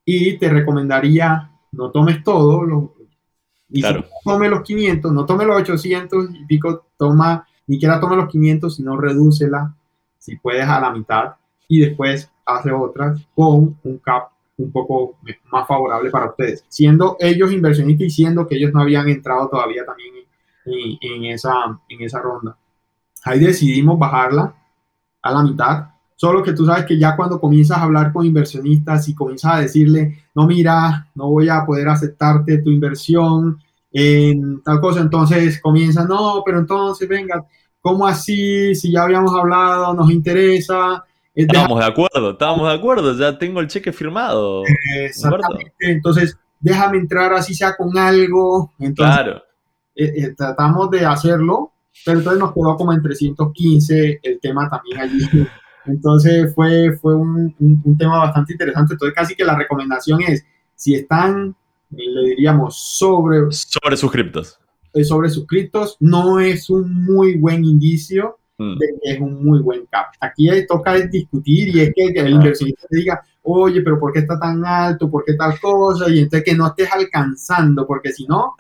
y 0.05 0.38
te 0.38 0.49
recomendaría 0.49 1.50
no 1.73 1.91
tomes 1.91 2.23
todo, 2.23 2.65
lo, 2.65 2.95
ni 3.69 3.81
claro. 3.81 4.05
tome 4.25 4.49
los 4.49 4.62
500, 4.62 5.12
no 5.12 5.26
tome 5.26 5.45
los 5.45 5.57
800 5.57 6.31
y 6.35 6.45
pico, 6.45 6.87
toma, 6.97 7.47
ni 7.67 7.76
siquiera 7.76 8.00
tome 8.00 8.17
los 8.17 8.29
500, 8.29 8.76
sino 8.76 8.97
redúcela, 8.97 9.75
si 10.19 10.37
puedes, 10.37 10.67
a 10.67 10.81
la 10.81 10.91
mitad 10.91 11.35
y 11.69 11.81
después 11.81 12.31
hace 12.45 12.71
otras 12.71 13.21
con 13.35 13.79
un 13.83 13.99
cap 13.99 14.31
un 14.59 14.73
poco 14.73 15.19
más 15.53 15.67
favorable 15.67 16.11
para 16.11 16.31
ustedes, 16.31 16.65
siendo 16.69 17.17
ellos 17.21 17.53
inversionistas 17.53 18.07
y 18.07 18.11
siendo 18.11 18.47
que 18.47 18.57
ellos 18.57 18.73
no 18.73 18.81
habían 18.81 19.09
entrado 19.09 19.49
todavía 19.49 19.85
también 19.85 20.15
en, 20.65 20.99
en, 21.00 21.25
esa, 21.25 21.79
en 21.88 22.03
esa 22.03 22.21
ronda. 22.21 22.57
Ahí 23.25 23.41
decidimos 23.41 23.99
bajarla 23.99 24.55
a 25.26 25.33
la 25.33 25.42
mitad. 25.42 25.87
Solo 26.14 26.42
que 26.42 26.52
tú 26.52 26.64
sabes 26.64 26.87
que 26.87 26.99
ya 26.99 27.14
cuando 27.14 27.38
comienzas 27.38 27.78
a 27.78 27.83
hablar 27.83 28.12
con 28.12 28.25
inversionistas 28.25 29.09
y 29.09 29.14
comienzas 29.14 29.54
a 29.54 29.61
decirle, 29.61 30.25
no, 30.35 30.47
mira, 30.47 31.09
no 31.14 31.28
voy 31.28 31.49
a 31.49 31.64
poder 31.66 31.88
aceptarte 31.88 32.59
tu 32.59 32.71
inversión 32.71 33.59
en 33.92 34.62
tal 34.62 34.80
cosa, 34.80 35.00
entonces 35.00 35.61
comienza, 35.61 36.04
no, 36.04 36.42
pero 36.45 36.59
entonces, 36.59 37.09
venga, 37.09 37.45
¿cómo 37.80 38.06
así? 38.06 38.75
Si 38.75 38.92
ya 38.92 39.02
habíamos 39.02 39.35
hablado, 39.35 39.95
nos 39.95 40.11
interesa. 40.11 41.04
Estábamos 41.35 41.80
de 41.80 41.87
acuerdo, 41.87 42.30
estábamos 42.30 42.68
de 42.68 42.75
acuerdo, 42.75 43.18
ya 43.18 43.38
tengo 43.38 43.61
el 43.61 43.68
cheque 43.68 43.92
firmado. 43.92 44.62
Exactamente, 45.02 45.75
entonces 45.80 46.38
déjame 46.61 46.99
entrar 46.99 47.33
así 47.35 47.54
sea 47.54 47.76
con 47.76 47.97
algo. 47.97 48.73
Entonces, 48.78 49.14
claro. 49.14 49.42
Eh, 49.95 50.12
eh, 50.14 50.35
tratamos 50.37 50.90
de 50.90 51.06
hacerlo, 51.06 51.73
pero 52.05 52.19
entonces 52.19 52.41
nos 52.41 52.53
quedó 52.53 52.76
como 52.76 52.93
en 52.93 53.03
315 53.03 54.21
el 54.23 54.41
tema 54.41 54.69
también 54.69 55.00
allí. 55.00 55.47
Entonces 55.87 56.55
fue, 56.55 56.97
fue 57.00 57.15
un, 57.15 57.55
un, 57.59 57.83
un, 57.85 57.99
tema 57.99 58.19
bastante 58.19 58.53
interesante. 58.53 58.95
Entonces 58.95 59.15
casi 59.15 59.35
que 59.35 59.45
la 59.45 59.57
recomendación 59.57 60.21
es, 60.23 60.45
si 60.75 60.95
están, 60.95 61.55
le 61.91 62.29
diríamos, 62.31 62.76
sobre... 62.76 63.50
Sobre 63.50 63.97
suscriptos. 63.97 64.59
Eh, 64.97 65.05
sobre 65.05 65.29
suscriptos, 65.29 65.99
no 66.00 66.41
es 66.41 66.71
un 66.71 67.05
muy 67.05 67.37
buen 67.37 67.65
indicio 67.67 68.38
mm. 68.57 68.79
de 68.79 68.87
que 69.03 69.12
es 69.12 69.21
un 69.21 69.45
muy 69.45 69.61
buen 69.61 69.85
cap. 69.87 70.07
Aquí 70.21 70.49
toca 70.67 70.95
discutir 70.95 71.76
y 71.76 71.81
es 71.81 71.93
que, 71.95 72.19
el 72.19 72.31
inversionista 72.31 72.87
te 72.88 72.97
diga, 72.97 73.23
oye, 73.47 73.81
pero 73.81 73.99
¿por 73.99 74.12
qué 74.12 74.21
está 74.21 74.38
tan 74.38 74.65
alto? 74.65 75.11
¿Por 75.11 75.25
qué 75.25 75.35
tal 75.35 75.59
cosa? 75.61 76.11
Y 76.11 76.21
entonces 76.21 76.45
que 76.45 76.55
no 76.55 76.67
estés 76.67 76.93
alcanzando, 76.93 77.87
porque 77.87 78.12
si 78.12 78.26
no, 78.26 78.57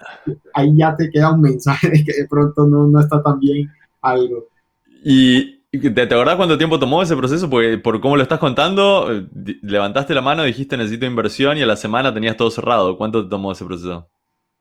ahí 0.54 0.76
ya 0.76 0.96
te 0.96 1.10
queda 1.10 1.32
un 1.32 1.40
mensaje 1.40 1.90
de 1.90 2.04
que 2.04 2.12
de 2.12 2.26
pronto 2.28 2.66
no, 2.66 2.86
no 2.86 3.00
está 3.00 3.22
tan 3.22 3.38
bien 3.38 3.70
algo. 4.00 4.46
Y 5.04 5.56
¿Te, 5.70 5.90
¿Te 5.90 6.02
acordás 6.02 6.36
cuánto 6.36 6.58
tiempo 6.58 6.78
tomó 6.78 7.02
ese 7.02 7.16
proceso? 7.16 7.50
Porque 7.50 7.78
por 7.78 8.00
cómo 8.00 8.16
lo 8.16 8.22
estás 8.22 8.38
contando, 8.38 9.08
levantaste 9.62 10.14
la 10.14 10.22
mano, 10.22 10.44
dijiste 10.44 10.76
necesito 10.76 11.06
inversión 11.06 11.58
y 11.58 11.62
a 11.62 11.66
la 11.66 11.76
semana 11.76 12.14
tenías 12.14 12.36
todo 12.36 12.50
cerrado. 12.50 12.96
¿Cuánto 12.96 13.24
te 13.24 13.30
tomó 13.30 13.52
ese 13.52 13.64
proceso? 13.64 14.08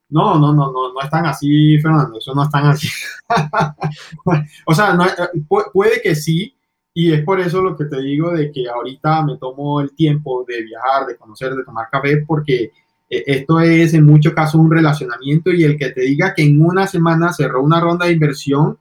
No, 0.10 0.38
no, 0.38 0.53
no, 0.53 0.72
no, 0.72 0.94
no 0.94 1.01
es 1.01 1.10
tan 1.10 1.25
así, 1.25 1.79
Fernando, 1.79 2.20
eso 2.20 2.34
no 2.36 2.44
es 2.44 2.50
tan 2.50 2.65
así. 2.65 2.88
o 4.65 4.75
sea, 4.75 4.96
eh, 4.96 5.41
puede 5.74 6.01
que 6.01 6.15
sí, 6.15 6.54
y 6.97 7.11
es 7.11 7.23
por 7.25 7.41
eso 7.41 7.61
lo 7.61 7.75
que 7.75 7.85
te 7.85 8.01
digo 8.01 8.31
de 8.31 8.49
que 8.53 8.69
ahorita 8.69 9.25
me 9.25 9.37
tomo 9.37 9.81
el 9.81 9.93
tiempo 9.93 10.45
de 10.47 10.63
viajar, 10.63 11.05
de 11.05 11.17
conocer, 11.17 11.53
de 11.53 11.65
tomar 11.65 11.89
café, 11.91 12.23
porque 12.25 12.71
eh, 13.09 13.23
esto 13.27 13.59
es 13.59 13.93
en 13.93 14.05
muchos 14.05 14.33
casos 14.33 14.61
un 14.61 14.71
relacionamiento 14.71 15.51
y 15.51 15.65
el 15.65 15.77
que 15.77 15.89
te 15.89 16.03
diga 16.03 16.33
que 16.33 16.43
en 16.43 16.61
una 16.61 16.87
semana 16.87 17.33
cerró 17.33 17.61
una 17.61 17.81
ronda 17.81 18.05
de 18.05 18.13
inversión, 18.13 18.77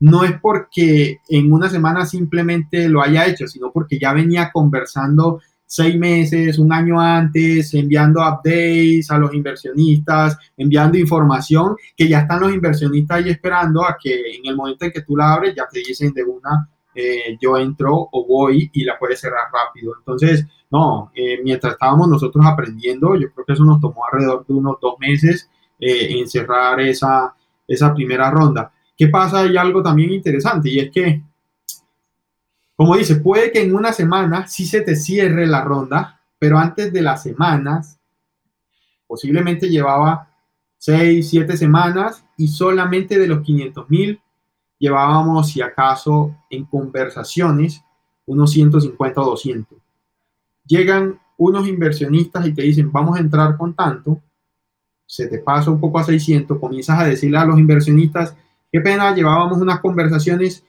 no 0.00 0.24
es 0.24 0.32
porque 0.40 1.18
en 1.28 1.52
una 1.52 1.68
semana 1.68 2.06
simplemente 2.06 2.88
lo 2.88 3.02
haya 3.02 3.26
hecho, 3.26 3.46
sino 3.46 3.70
porque 3.70 3.98
ya 3.98 4.14
venía 4.14 4.50
conversando 4.50 5.38
seis 5.66 5.94
meses, 5.98 6.58
un 6.58 6.72
año 6.72 6.98
antes, 6.98 7.74
enviando 7.74 8.20
updates 8.20 9.10
a 9.10 9.18
los 9.18 9.34
inversionistas, 9.34 10.38
enviando 10.56 10.96
información 10.96 11.76
que 11.94 12.08
ya 12.08 12.20
están 12.20 12.40
los 12.40 12.54
inversionistas 12.54 13.18
ahí 13.18 13.28
esperando 13.28 13.84
a 13.84 13.98
que 14.02 14.14
en 14.36 14.46
el 14.46 14.56
momento 14.56 14.86
en 14.86 14.92
que 14.92 15.02
tú 15.02 15.18
la 15.18 15.34
abres 15.34 15.54
ya 15.54 15.66
te 15.70 15.80
dicen 15.80 16.14
de 16.14 16.24
una, 16.24 16.66
eh, 16.94 17.36
yo 17.40 17.56
entro 17.56 18.08
o 18.10 18.26
voy 18.26 18.70
y 18.72 18.84
la 18.84 18.98
puedes 18.98 19.20
cerrar 19.20 19.48
rápido. 19.52 19.94
Entonces, 19.98 20.46
no, 20.70 21.10
eh, 21.14 21.40
mientras 21.42 21.74
estábamos 21.74 22.08
nosotros 22.08 22.44
aprendiendo, 22.46 23.14
yo 23.16 23.32
creo 23.32 23.46
que 23.46 23.52
eso 23.52 23.64
nos 23.64 23.80
tomó 23.80 24.04
alrededor 24.06 24.46
de 24.46 24.54
unos 24.54 24.76
dos 24.80 24.94
meses 24.98 25.48
eh, 25.78 26.18
en 26.18 26.28
cerrar 26.28 26.80
esa, 26.80 27.34
esa 27.66 27.94
primera 27.94 28.30
ronda. 28.30 28.72
¿Qué 28.96 29.08
pasa? 29.08 29.40
Hay 29.40 29.56
algo 29.56 29.82
también 29.82 30.12
interesante 30.12 30.70
y 30.70 30.80
es 30.80 30.90
que 30.90 31.22
como 32.78 32.96
dice, 32.96 33.16
puede 33.16 33.50
que 33.50 33.60
en 33.60 33.74
una 33.74 33.92
semana 33.92 34.46
sí 34.46 34.64
se 34.64 34.82
te 34.82 34.94
cierre 34.94 35.48
la 35.48 35.64
ronda, 35.64 36.20
pero 36.38 36.58
antes 36.58 36.92
de 36.92 37.02
las 37.02 37.24
semanas, 37.24 37.98
posiblemente 39.04 39.68
llevaba 39.68 40.30
6, 40.76 41.28
7 41.28 41.56
semanas 41.56 42.24
y 42.36 42.46
solamente 42.46 43.18
de 43.18 43.26
los 43.26 43.42
500 43.42 43.90
mil 43.90 44.20
llevábamos, 44.78 45.48
si 45.48 45.60
acaso, 45.60 46.34
en 46.50 46.64
conversaciones 46.64 47.82
unos 48.26 48.50
150 48.52 49.20
o 49.20 49.24
200. 49.24 49.78
Llegan 50.66 51.18
unos 51.36 51.66
inversionistas 51.66 52.46
y 52.46 52.52
te 52.52 52.62
dicen, 52.62 52.92
vamos 52.92 53.16
a 53.16 53.20
entrar 53.20 53.56
con 53.56 53.74
tanto, 53.74 54.20
se 55.06 55.26
te 55.26 55.38
pasa 55.38 55.70
un 55.70 55.80
poco 55.80 55.98
a 55.98 56.04
600, 56.04 56.58
comienzas 56.58 57.00
a 57.00 57.04
decirle 57.04 57.38
a 57.38 57.46
los 57.46 57.58
inversionistas, 57.58 58.36
qué 58.70 58.80
pena, 58.80 59.14
llevábamos 59.14 59.58
unas 59.58 59.80
conversaciones, 59.80 60.64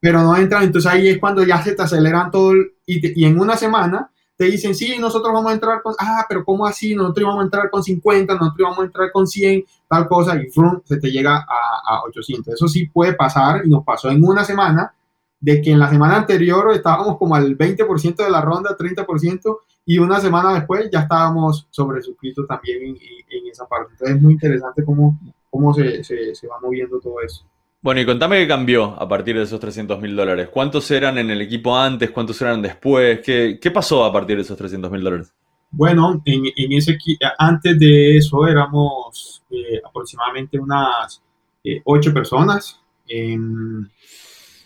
pero 0.00 0.22
no 0.22 0.34
entran, 0.36 0.62
entonces 0.62 0.90
ahí 0.90 1.08
es 1.08 1.18
cuando 1.18 1.44
ya 1.44 1.62
se 1.62 1.74
te 1.74 1.82
aceleran 1.82 2.30
todo 2.30 2.54
y, 2.86 3.24
en 3.24 3.38
una 3.38 3.56
semana 3.56 4.10
te 4.36 4.44
dicen, 4.44 4.74
sí, 4.74 4.96
nosotros 4.98 5.32
vamos 5.32 5.50
a 5.50 5.54
entrar 5.54 5.82
con, 5.82 5.94
ah, 5.98 6.24
pero 6.28 6.44
¿cómo 6.44 6.66
así? 6.66 6.94
Nosotros 6.94 7.22
íbamos 7.22 7.40
a 7.40 7.44
entrar 7.44 7.70
con 7.70 7.82
50, 7.82 8.34
nosotros 8.34 8.58
íbamos 8.58 8.78
a 8.78 8.84
entrar 8.84 9.12
con 9.12 9.26
100, 9.26 9.64
tal 9.88 10.08
cosa, 10.08 10.36
y 10.36 10.50
frum, 10.50 10.80
se 10.84 10.98
te 10.98 11.10
llega 11.10 11.36
a, 11.36 11.96
a 11.96 12.02
800. 12.04 12.54
Eso 12.54 12.68
sí 12.68 12.86
puede 12.86 13.14
pasar 13.14 13.62
y 13.64 13.68
nos 13.68 13.84
pasó 13.84 14.10
en 14.10 14.24
una 14.24 14.44
semana, 14.44 14.94
de 15.42 15.60
que 15.60 15.72
en 15.72 15.80
la 15.80 15.90
semana 15.90 16.16
anterior 16.16 16.72
estábamos 16.72 17.18
como 17.18 17.34
al 17.34 17.58
20% 17.58 18.16
de 18.16 18.30
la 18.30 18.40
ronda, 18.40 18.76
30%, 18.76 19.58
y 19.84 19.98
una 19.98 20.20
semana 20.20 20.54
después 20.54 20.88
ya 20.90 21.00
estábamos 21.00 21.66
sobre 21.70 22.00
suscritos 22.00 22.46
también 22.46 22.82
en, 22.82 22.96
en, 23.28 23.46
esa 23.50 23.66
parte. 23.66 23.92
Entonces 23.92 24.16
es 24.16 24.22
muy 24.22 24.34
interesante 24.34 24.84
cómo, 24.84 25.18
cómo 25.50 25.74
se, 25.74 26.04
se, 26.04 26.34
se 26.34 26.46
va 26.46 26.60
moviendo 26.60 27.00
todo 27.00 27.20
eso. 27.20 27.44
Bueno, 27.82 28.00
y 28.00 28.06
contame 28.06 28.38
qué 28.38 28.46
cambió 28.46 28.84
a 28.84 29.08
partir 29.08 29.36
de 29.36 29.42
esos 29.42 29.58
300 29.58 30.00
mil 30.00 30.14
dólares. 30.14 30.48
¿Cuántos 30.52 30.88
eran 30.92 31.18
en 31.18 31.30
el 31.30 31.40
equipo 31.40 31.76
antes? 31.76 32.12
¿Cuántos 32.12 32.40
eran 32.40 32.62
después? 32.62 33.20
¿Qué, 33.24 33.58
qué 33.60 33.70
pasó 33.72 34.04
a 34.04 34.12
partir 34.12 34.36
de 34.36 34.42
esos 34.42 34.56
300 34.56 34.88
mil 34.88 35.02
dólares? 35.02 35.34
Bueno, 35.68 36.22
en, 36.24 36.44
en, 36.54 36.72
ese 36.72 36.96
antes 37.38 37.78
de 37.78 38.18
eso 38.18 38.46
éramos 38.46 39.42
eh, 39.50 39.80
aproximadamente 39.84 40.60
unas 40.60 41.20
eh, 41.64 41.80
ocho 41.84 42.12
personas 42.12 42.80
em, 43.08 43.88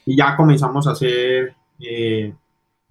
y 0.05 0.17
ya 0.17 0.37
comenzamos 0.37 0.87
a 0.87 0.91
hacer 0.91 1.55
eh, 1.81 2.35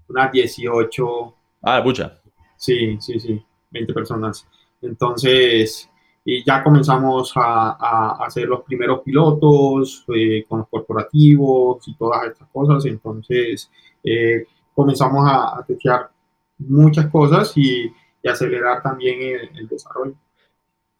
unas 0.07 0.31
18. 0.31 1.35
Ah, 1.61 1.83
pucha. 1.83 2.19
Sí, 2.57 2.97
sí, 2.99 3.19
sí, 3.19 3.39
20 3.69 3.93
personas. 3.93 4.47
Entonces, 4.81 5.87
y 6.27 6.43
ya 6.43 6.63
comenzamos 6.63 7.31
a, 7.35 8.17
hacer 8.25 8.47
los 8.47 8.63
primeros 8.63 9.01
pilotos 9.01 10.03
eh, 10.13 10.43
con 10.49 10.59
los 10.59 10.67
corporativos 10.67 11.87
y 11.87 11.93
todas 11.93 12.25
estas 12.25 12.49
cosas. 12.49 12.83
Entonces, 12.85 13.69
eh, 14.03 14.45
comenzamos 14.73 15.23
a, 15.29 15.59
a 15.59 15.63
testear 15.63 16.09
muchas 16.57 17.07
cosas 17.07 17.53
y, 17.55 17.91
acelerar 18.27 18.81
también 18.81 19.19
el, 19.53 19.67
desarrollo. 19.67 20.15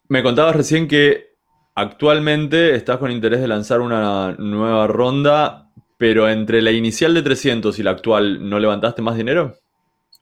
Me 0.06 0.22
contabas 0.22 0.54
recién 0.54 0.86
que 0.86 1.34
actualmente 1.74 2.76
estás 2.76 2.98
con 2.98 3.10
interés 3.10 3.40
de 3.40 3.48
lanzar 3.48 3.80
una 3.80 4.36
nueva 4.38 4.86
ronda, 4.86 5.72
pero 5.96 6.28
entre 6.28 6.62
la 6.62 6.70
inicial 6.70 7.14
de 7.14 7.22
300 7.22 7.76
y 7.80 7.82
la 7.82 7.90
actual, 7.90 8.48
¿no 8.48 8.60
levantaste 8.60 9.02
más 9.02 9.16
dinero? 9.16 9.56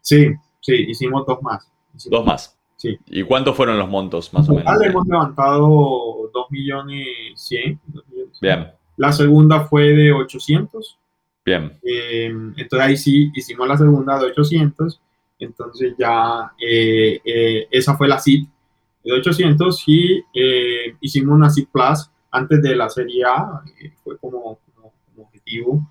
Sí, 0.00 0.32
sí, 0.62 0.86
hicimos 0.88 1.26
dos 1.26 1.42
más. 1.42 1.70
dos 2.06 2.24
más. 2.24 2.56
¿Y 3.06 3.22
cuántos 3.22 3.56
fueron 3.56 3.78
los 3.78 3.88
montos, 3.88 4.32
más 4.32 4.48
o 4.48 4.54
menos? 4.54 4.82
hemos 4.82 5.06
levantado 5.06 6.30
2 6.32 6.50
millones 6.50 7.06
100. 7.34 7.80
Bien. 8.40 8.68
La 8.96 9.12
segunda 9.12 9.60
fue 9.60 9.92
de 9.92 10.12
800. 10.12 10.98
Bien. 11.44 11.72
Eh, 11.82 12.26
entonces 12.26 12.80
ahí 12.80 12.96
sí 12.96 13.30
hicimos 13.34 13.68
la 13.68 13.76
segunda 13.76 14.18
de 14.18 14.26
800. 14.26 15.00
Entonces 15.38 15.94
ya 15.98 16.52
eh, 16.58 17.20
eh, 17.24 17.68
esa 17.70 17.96
fue 17.96 18.08
la 18.08 18.18
SID 18.18 18.46
de 19.04 19.12
800 19.12 19.84
y 19.86 20.24
hicimos 21.00 21.34
una 21.34 21.50
SID 21.50 21.68
Plus 21.70 22.10
antes 22.30 22.62
de 22.62 22.74
la 22.74 22.88
serie 22.88 23.24
A. 23.24 23.62
fue 24.02 24.16
como, 24.18 24.58
como, 24.74 24.92
objetivo 25.18 25.90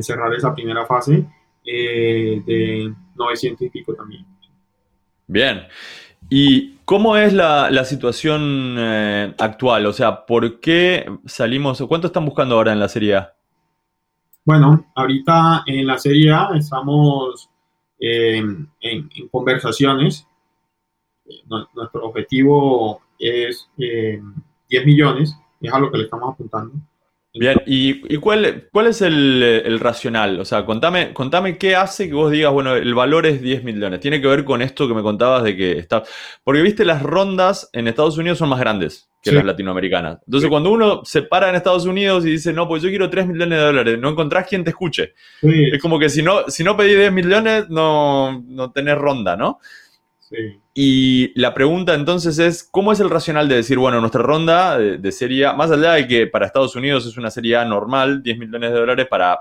cerrar 0.00 0.34
esa 0.34 0.52
primera 0.54 0.84
fase 0.84 1.24
de 1.64 2.92
900 3.14 3.62
y 3.62 3.70
pico 3.70 3.94
también. 3.94 4.26
Bien. 5.28 5.68
¿Y 6.30 6.76
cómo 6.84 7.16
es 7.16 7.32
la, 7.32 7.84
situación 7.84 8.76
eh, 8.78 9.34
actual? 9.38 9.86
O 9.86 9.92
sea, 9.92 10.26
¿por 10.26 10.60
qué 10.60 11.06
salimos? 11.24 11.82
¿Cuánto 11.88 12.08
están 12.08 12.24
buscando 12.24 12.54
ahora 12.56 12.72
en 12.72 12.80
la 12.80 12.88
Serie 12.88 13.16
A? 13.16 13.34
Bueno, 14.44 14.86
ahorita 14.94 15.64
en 15.66 15.86
la 15.86 15.98
Serie 15.98 16.32
A 16.32 16.50
estamos 16.54 17.48
eh, 17.98 18.42
en, 18.80 19.28
conversaciones. 19.30 20.26
Nuestro 21.74 22.06
objetivo 22.06 23.02
es 23.18 23.68
10 23.76 24.22
eh, 24.70 24.86
millones, 24.86 25.36
es 25.60 25.72
a 25.72 25.78
lo 25.78 25.90
que 25.90 25.98
le 25.98 26.04
estamos 26.04 26.32
apuntando. 26.32 26.74
Bien, 27.34 27.60
¿y, 27.66 28.16
cuál, 28.16 28.68
cuál 28.72 28.86
es 28.86 29.02
el, 29.02 29.78
racional? 29.80 30.40
O 30.40 30.44
sea, 30.44 30.64
contame, 30.64 31.12
contame 31.12 31.58
qué 31.58 31.76
hace 31.76 32.08
que 32.08 32.14
vos 32.14 32.32
digas, 32.32 32.52
bueno, 32.52 32.74
el 32.74 32.94
valor 32.94 33.26
es 33.26 33.42
10 33.42 33.64
millones. 33.64 34.00
Tiene 34.00 34.20
que 34.20 34.26
ver 34.26 34.44
con 34.44 34.62
esto 34.62 34.88
que 34.88 34.94
me 34.94 35.02
contabas 35.02 35.44
de 35.44 35.54
que 35.54 35.78
está... 35.78 36.02
Porque, 36.42 36.62
viste, 36.62 36.84
las 36.84 37.02
rondas 37.02 37.68
en 37.72 37.86
Estados 37.86 38.16
Unidos 38.16 38.38
son 38.38 38.48
más 38.48 38.60
grandes 38.60 39.08
que 39.22 39.32
las 39.32 39.44
latinoamericanas. 39.44 40.18
Entonces, 40.26 40.48
cuando 40.48 40.70
uno 40.70 41.02
se 41.04 41.22
para 41.22 41.50
en 41.50 41.56
Estados 41.56 41.84
Unidos 41.84 42.24
y 42.24 42.30
dice, 42.30 42.52
no, 42.52 42.66
pues 42.66 42.82
yo 42.82 42.88
quiero 42.88 43.10
3 43.10 43.26
millones 43.26 43.58
de 43.58 43.64
dólares, 43.64 43.98
no 43.98 44.08
encontrás 44.08 44.46
quien 44.46 44.64
te 44.64 44.70
escuche. 44.70 45.12
Es 45.42 45.82
como 45.82 45.98
que 45.98 46.08
si 46.08 46.22
no, 46.22 46.48
si 46.48 46.64
no 46.64 46.76
pedís 46.76 46.96
10 46.96 47.12
millones, 47.12 47.68
no, 47.68 48.42
no 48.46 48.72
tenés 48.72 48.96
ronda, 48.96 49.36
¿no? 49.36 49.58
Y 50.74 51.40
la 51.40 51.54
pregunta 51.54 51.94
entonces 51.94 52.38
es, 52.38 52.62
¿cómo 52.62 52.92
es 52.92 53.00
el 53.00 53.10
racional 53.10 53.48
de 53.48 53.56
decir, 53.56 53.78
bueno, 53.78 54.00
nuestra 54.00 54.22
ronda 54.22 54.78
de, 54.78 55.12
serie 55.12 55.46
A, 55.46 55.52
más 55.52 55.70
allá 55.70 55.92
de 55.92 56.06
que 56.06 56.26
para 56.26 56.46
Estados 56.46 56.76
Unidos 56.76 57.06
es 57.06 57.16
una 57.16 57.30
serie 57.30 57.56
A 57.56 57.64
normal, 57.64 58.22
10 58.22 58.38
millones 58.38 58.72
de 58.72 58.78
dólares, 58.78 59.06
para 59.08 59.40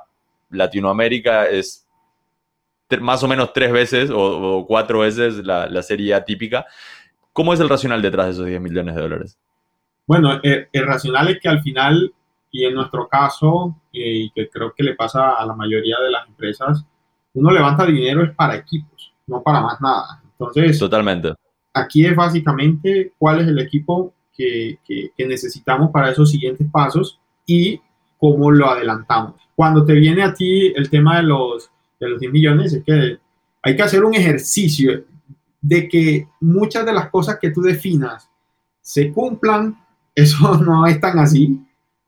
Latinoamérica 0.50 1.47
es 1.47 1.88
más 3.02 3.21
o 3.21 3.28
menos 3.28 3.52
tres 3.52 3.71
veces 3.71 4.10
o, 4.13 4.65
cuatro 4.65 5.00
veces 5.00 5.45
la, 5.45 5.82
serie 5.84 6.13
A 6.13 6.23
típica. 6.23 6.65
¿Cómo 7.34 7.54
es 7.54 7.60
el 7.60 7.69
racional 7.69 8.02
detrás 8.02 8.28
de 8.28 8.32
esos 8.32 8.45
10 8.45 8.62
millones 8.62 8.95
de 8.95 9.02
dólares? 9.02 9.38
Bueno, 10.06 10.39
el, 10.41 10.67
racional 10.86 11.28
es 11.28 11.39
que 11.41 11.50
al 11.50 11.62
final, 11.62 12.13
y 12.50 12.63
en 12.63 12.73
nuestro 12.73 13.08
caso, 13.08 13.76
eh, 13.91 14.23
y 14.23 14.32
que 14.32 14.50
creo 14.50 14.73
que 14.73 14.84
le 14.84 14.95
pasa 14.95 15.34
a 15.34 15.45
la 15.45 15.54
mayoría 15.54 15.97
de 16.02 16.10
las 16.10 16.28
empresas, 16.28 16.86
uno 17.34 17.52
levanta 17.52 17.86
dinero 17.86 18.23
es 18.23 18.34
para 18.34 18.56
equipos, 18.56 19.13
no 19.28 19.43
para 19.43 19.62
más 19.62 19.80
nada. 19.82 20.23
Entonces, 20.39 20.80
totalmente. 20.80 21.34
Aquí 21.73 22.06
es 22.06 22.15
básicamente 22.15 23.13
cuál 23.17 23.41
es 23.41 23.47
el 23.47 23.60
equipo 23.60 24.13
que, 24.36 24.80
necesitamos 25.17 25.91
para 25.91 26.12
esos 26.12 26.30
siguientes 26.30 26.67
pasos 26.71 27.19
y 27.45 27.82
cómo 28.17 28.52
lo 28.52 28.69
adelantamos. 28.69 29.36
Cuando 29.56 29.84
te 29.84 29.93
viene 29.93 30.23
a 30.23 30.34
ti 30.34 30.73
el 30.76 30.89
tema 30.89 31.17
de 31.17 31.23
los, 31.23 31.69
de 32.00 32.10
los 32.10 32.19
10 32.19 32.32
millones, 32.32 32.73
es 32.73 32.84
que 32.84 33.17
hay 33.63 33.76
que 33.76 33.84
hacer 33.84 34.04
un 34.04 34.13
ejercicio 34.13 35.04
de 35.62 35.89
que 35.89 36.28
muchas 36.39 36.86
de 36.86 36.93
las 36.93 37.10
cosas 37.10 37.39
que 37.39 37.50
tú 37.50 37.62
definas 37.62 38.30
se 38.82 39.12
cumplan. 39.12 39.78
Eso 40.15 40.58
no 40.58 40.88
es 40.88 41.00
tan 41.00 41.19
así. 41.19 41.62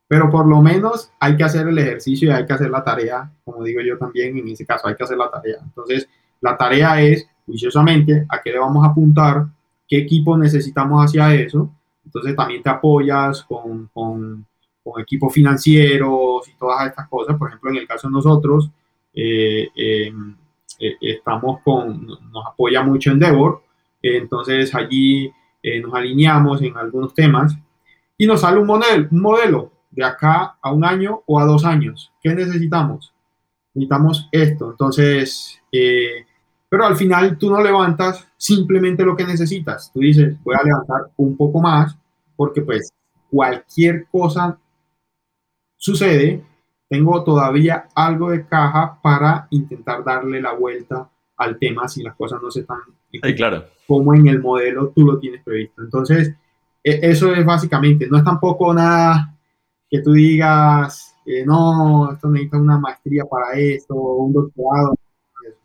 pero 0.08 0.28
por 0.28 0.48
lo 0.48 0.60
menos 0.60 1.12
hay 1.20 1.36
que 1.36 1.44
hacer 1.44 1.68
el 1.68 1.78
ejercicio 1.78 2.28
y 2.28 2.32
hay 2.32 2.44
que 2.44 2.52
hacer 2.52 2.68
la 2.68 2.82
tarea, 2.82 3.30
como 3.44 3.62
digo 3.62 3.80
yo 3.80 3.96
también, 3.96 4.36
en 4.36 4.48
ese 4.48 4.66
caso 4.66 4.88
hay 4.88 4.96
que 4.96 5.04
hacer 5.04 5.16
la 5.16 5.30
tarea. 5.30 5.58
Entonces, 5.62 6.08
la 6.40 6.56
tarea 6.56 7.00
es, 7.00 7.28
juiciosamente, 7.50 8.26
a 8.28 8.40
qué 8.42 8.52
le 8.52 8.58
vamos 8.58 8.84
a 8.84 8.90
apuntar, 8.90 9.46
qué 9.88 9.98
equipo 9.98 10.36
necesitamos 10.36 11.04
hacia 11.04 11.34
eso. 11.34 11.70
Entonces, 12.04 12.34
también 12.34 12.62
te 12.62 12.70
apoyas 12.70 13.42
con, 13.44 13.88
con, 13.92 14.46
con 14.82 15.02
equipos 15.02 15.32
financieros 15.32 16.48
y 16.48 16.54
todas 16.58 16.86
estas 16.86 17.08
cosas. 17.08 17.36
Por 17.36 17.48
ejemplo, 17.48 17.70
en 17.70 17.76
el 17.76 17.86
caso 17.86 18.08
de 18.08 18.12
nosotros, 18.12 18.70
eh, 19.12 19.68
em, 19.74 20.36
eh, 20.78 20.96
estamos 21.00 21.60
con, 21.62 22.06
nos 22.06 22.46
apoya 22.46 22.82
mucho 22.82 23.10
Endeavor, 23.10 23.62
entonces 24.02 24.74
allí 24.74 25.30
eh, 25.62 25.80
nos 25.80 25.92
alineamos 25.94 26.62
en 26.62 26.76
algunos 26.76 27.12
temas 27.12 27.54
y 28.16 28.26
nos 28.26 28.40
sale 28.40 28.58
un 28.58 28.66
modelo, 28.66 29.08
un 29.10 29.20
modelo 29.20 29.72
de 29.90 30.04
acá 30.04 30.56
a 30.60 30.72
un 30.72 30.84
año 30.84 31.22
o 31.26 31.38
a 31.38 31.44
dos 31.44 31.64
años. 31.64 32.12
¿Qué 32.22 32.34
necesitamos? 32.34 33.12
Necesitamos 33.74 34.28
esto. 34.32 34.70
Entonces, 34.70 35.60
eh, 35.70 36.26
pero 36.70 36.86
al 36.86 36.96
final 36.96 37.36
tú 37.36 37.50
no 37.50 37.60
levantas 37.60 38.26
simplemente 38.36 39.04
lo 39.04 39.16
que 39.16 39.26
necesitas. 39.26 39.90
Tú 39.92 39.98
dices, 40.00 40.42
voy 40.44 40.54
a 40.54 40.62
levantar 40.62 41.10
un 41.16 41.36
poco 41.36 41.60
más 41.60 41.98
porque 42.36 42.62
pues 42.62 42.92
cualquier 43.28 44.06
cosa 44.06 44.56
sucede, 45.76 46.42
tengo 46.88 47.22
todavía 47.24 47.88
algo 47.94 48.30
de 48.30 48.46
caja 48.46 48.98
para 49.02 49.48
intentar 49.50 50.04
darle 50.04 50.40
la 50.40 50.54
vuelta 50.54 51.10
al 51.36 51.58
tema 51.58 51.88
si 51.88 52.02
las 52.02 52.14
cosas 52.14 52.40
no 52.40 52.50
se 52.50 52.60
están 52.60 52.78
claro. 53.36 53.64
como 53.86 54.14
en 54.14 54.28
el 54.28 54.40
modelo 54.40 54.92
tú 54.94 55.04
lo 55.04 55.18
tienes 55.18 55.42
previsto. 55.42 55.82
Entonces, 55.82 56.34
e, 56.84 57.00
eso 57.02 57.34
es 57.34 57.44
básicamente, 57.44 58.06
no 58.08 58.18
es 58.18 58.24
tampoco 58.24 58.72
nada 58.72 59.36
que 59.90 60.00
tú 60.02 60.12
digas, 60.12 61.16
eh, 61.26 61.44
no, 61.44 62.12
esto 62.12 62.28
necesita 62.28 62.58
una 62.58 62.78
maestría 62.78 63.24
para 63.24 63.58
esto, 63.58 63.94
un 63.94 64.32
doctorado. 64.32 64.94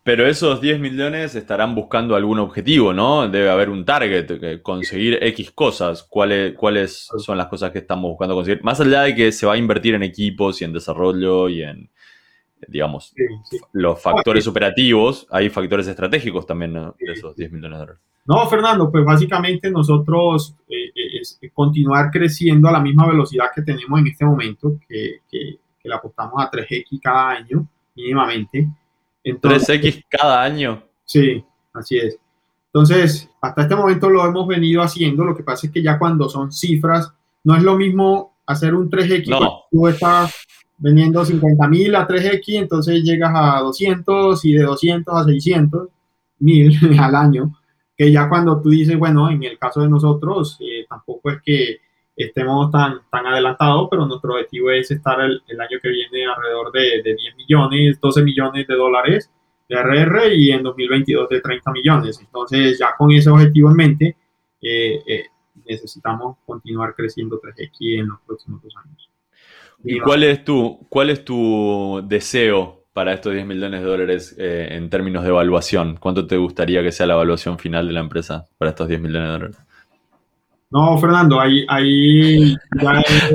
Pero 0.06 0.24
esos 0.24 0.60
10 0.60 0.78
millones 0.78 1.34
estarán 1.34 1.74
buscando 1.74 2.14
algún 2.14 2.38
objetivo, 2.38 2.92
¿no? 2.92 3.28
Debe 3.28 3.50
haber 3.50 3.70
un 3.70 3.84
target, 3.84 4.62
conseguir 4.62 5.18
X 5.20 5.50
cosas. 5.50 6.04
¿Cuáles, 6.04 6.54
¿Cuáles 6.54 7.08
son 7.18 7.36
las 7.36 7.48
cosas 7.48 7.72
que 7.72 7.80
estamos 7.80 8.10
buscando 8.10 8.36
conseguir? 8.36 8.62
Más 8.62 8.80
allá 8.80 9.02
de 9.02 9.16
que 9.16 9.32
se 9.32 9.46
va 9.46 9.54
a 9.54 9.56
invertir 9.56 9.96
en 9.96 10.04
equipos 10.04 10.62
y 10.62 10.64
en 10.64 10.72
desarrollo 10.72 11.48
y 11.48 11.64
en, 11.64 11.90
digamos, 12.68 13.16
los 13.72 14.00
factores 14.00 14.46
operativos, 14.46 15.26
hay 15.28 15.50
factores 15.50 15.88
estratégicos 15.88 16.46
también 16.46 16.74
de 16.74 17.12
esos 17.12 17.34
10 17.34 17.50
millones 17.50 17.80
de 17.80 17.84
dólares. 17.86 18.02
No, 18.26 18.46
Fernando, 18.46 18.88
pues 18.92 19.04
básicamente 19.04 19.72
nosotros 19.72 20.54
eh, 20.68 20.86
eh, 20.94 21.20
es 21.20 21.40
continuar 21.52 22.12
creciendo 22.12 22.68
a 22.68 22.72
la 22.72 22.80
misma 22.80 23.08
velocidad 23.08 23.46
que 23.52 23.62
tenemos 23.62 23.98
en 23.98 24.06
este 24.06 24.24
momento, 24.24 24.78
que, 24.88 25.22
que, 25.28 25.58
le 25.82 25.94
apostamos 25.94 26.40
a 26.40 26.48
3X 26.48 27.00
cada 27.02 27.30
año, 27.30 27.66
mínimamente. 27.96 28.68
Entonces, 29.26 29.82
¿3X 29.82 30.04
cada 30.08 30.40
año? 30.40 30.84
Sí, 31.04 31.44
así 31.74 31.98
es. 31.98 32.16
Entonces, 32.66 33.28
hasta 33.40 33.62
este 33.62 33.74
momento 33.74 34.08
lo 34.08 34.24
hemos 34.24 34.46
venido 34.46 34.82
haciendo, 34.82 35.24
lo 35.24 35.34
que 35.36 35.42
pasa 35.42 35.66
es 35.66 35.72
que 35.72 35.82
ya 35.82 35.98
cuando 35.98 36.28
son 36.28 36.52
cifras, 36.52 37.12
no 37.42 37.56
es 37.56 37.62
lo 37.64 37.76
mismo 37.76 38.36
hacer 38.46 38.74
un 38.74 38.88
3X, 38.88 39.28
no. 39.28 39.64
tú 39.70 39.88
estás 39.88 40.32
vendiendo 40.78 41.24
50 41.24 41.66
mil 41.66 41.96
a 41.96 42.06
3X, 42.06 42.42
entonces 42.54 43.02
llegas 43.02 43.32
a 43.34 43.60
200 43.60 44.44
y 44.44 44.52
de 44.52 44.62
200 44.62 45.14
a 45.14 45.24
600 45.24 45.88
mil 46.38 46.78
al 47.00 47.14
año, 47.16 47.58
que 47.96 48.12
ya 48.12 48.28
cuando 48.28 48.60
tú 48.60 48.70
dices, 48.70 48.96
bueno, 48.96 49.28
en 49.28 49.42
el 49.42 49.58
caso 49.58 49.80
de 49.80 49.88
nosotros, 49.88 50.56
eh, 50.60 50.86
tampoco 50.88 51.30
es 51.30 51.38
que 51.42 51.78
estemos 52.16 52.70
tan, 52.70 53.00
tan 53.10 53.26
adelantados, 53.26 53.88
pero 53.90 54.06
nuestro 54.06 54.32
objetivo 54.32 54.70
es 54.70 54.90
estar 54.90 55.20
el, 55.20 55.42
el 55.46 55.60
año 55.60 55.78
que 55.82 55.90
viene 55.90 56.26
alrededor 56.26 56.72
de, 56.72 57.02
de, 57.02 57.14
10 57.14 57.36
millones, 57.36 58.00
12 58.00 58.22
millones 58.22 58.66
de 58.66 58.74
dólares 58.74 59.30
de 59.68 59.76
RR 59.76 60.34
y 60.34 60.50
en 60.52 60.62
2022 60.62 61.28
de 61.28 61.40
30 61.40 61.72
millones. 61.72 62.20
Entonces, 62.20 62.78
ya 62.78 62.94
con 62.96 63.10
ese 63.10 63.30
objetivo 63.30 63.70
en 63.70 63.76
mente, 63.76 64.16
eh, 64.62 65.02
eh, 65.06 65.24
necesitamos 65.66 66.38
continuar 66.46 66.94
creciendo 66.94 67.40
3X 67.40 68.00
en 68.00 68.08
los 68.08 68.20
próximos 68.26 68.62
dos 68.62 68.74
años. 68.82 69.10
¿Y 69.84 70.00
cuál 70.00 70.22
es 70.22 70.44
tu, 70.44 70.86
cuál 70.88 71.10
es 71.10 71.24
tu 71.24 72.02
deseo 72.04 72.84
para 72.92 73.12
estos 73.12 73.34
10 73.34 73.46
millones 73.46 73.82
de 73.82 73.86
dólares 73.86 74.34
eh, 74.38 74.68
en 74.70 74.88
términos 74.88 75.22
de 75.22 75.28
evaluación? 75.28 75.96
¿Cuánto 76.00 76.26
te 76.26 76.36
gustaría 76.36 76.82
que 76.82 76.92
sea 76.92 77.06
la 77.06 77.14
evaluación 77.14 77.58
final 77.58 77.86
de 77.86 77.92
la 77.92 78.00
empresa 78.00 78.46
para 78.56 78.70
estos 78.70 78.88
10 78.88 79.00
millones 79.00 79.28
de 79.28 79.32
dólares? 79.32 79.65
No, 80.76 80.98
Fernando, 80.98 81.40
ahí, 81.40 81.64
ahí 81.68 82.54
ya, 82.82 83.00
es, 83.00 83.34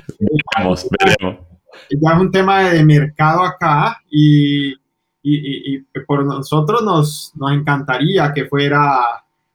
Vamos, 0.55 0.87
veremos. 0.91 1.43
ya 1.89 2.13
es 2.13 2.19
un 2.19 2.31
tema 2.31 2.69
de 2.69 2.85
mercado 2.85 3.41
acá 3.43 3.97
y, 4.11 4.69
y, 4.69 4.75
y, 5.23 5.75
y 5.75 5.99
por 6.05 6.23
nosotros 6.23 6.83
nos, 6.83 7.31
nos 7.35 7.51
encantaría 7.53 8.31
que 8.31 8.45
fuera, 8.45 8.99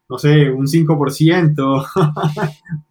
no 0.08 0.18
sé, 0.18 0.50
un 0.50 0.66
5% 0.66 1.86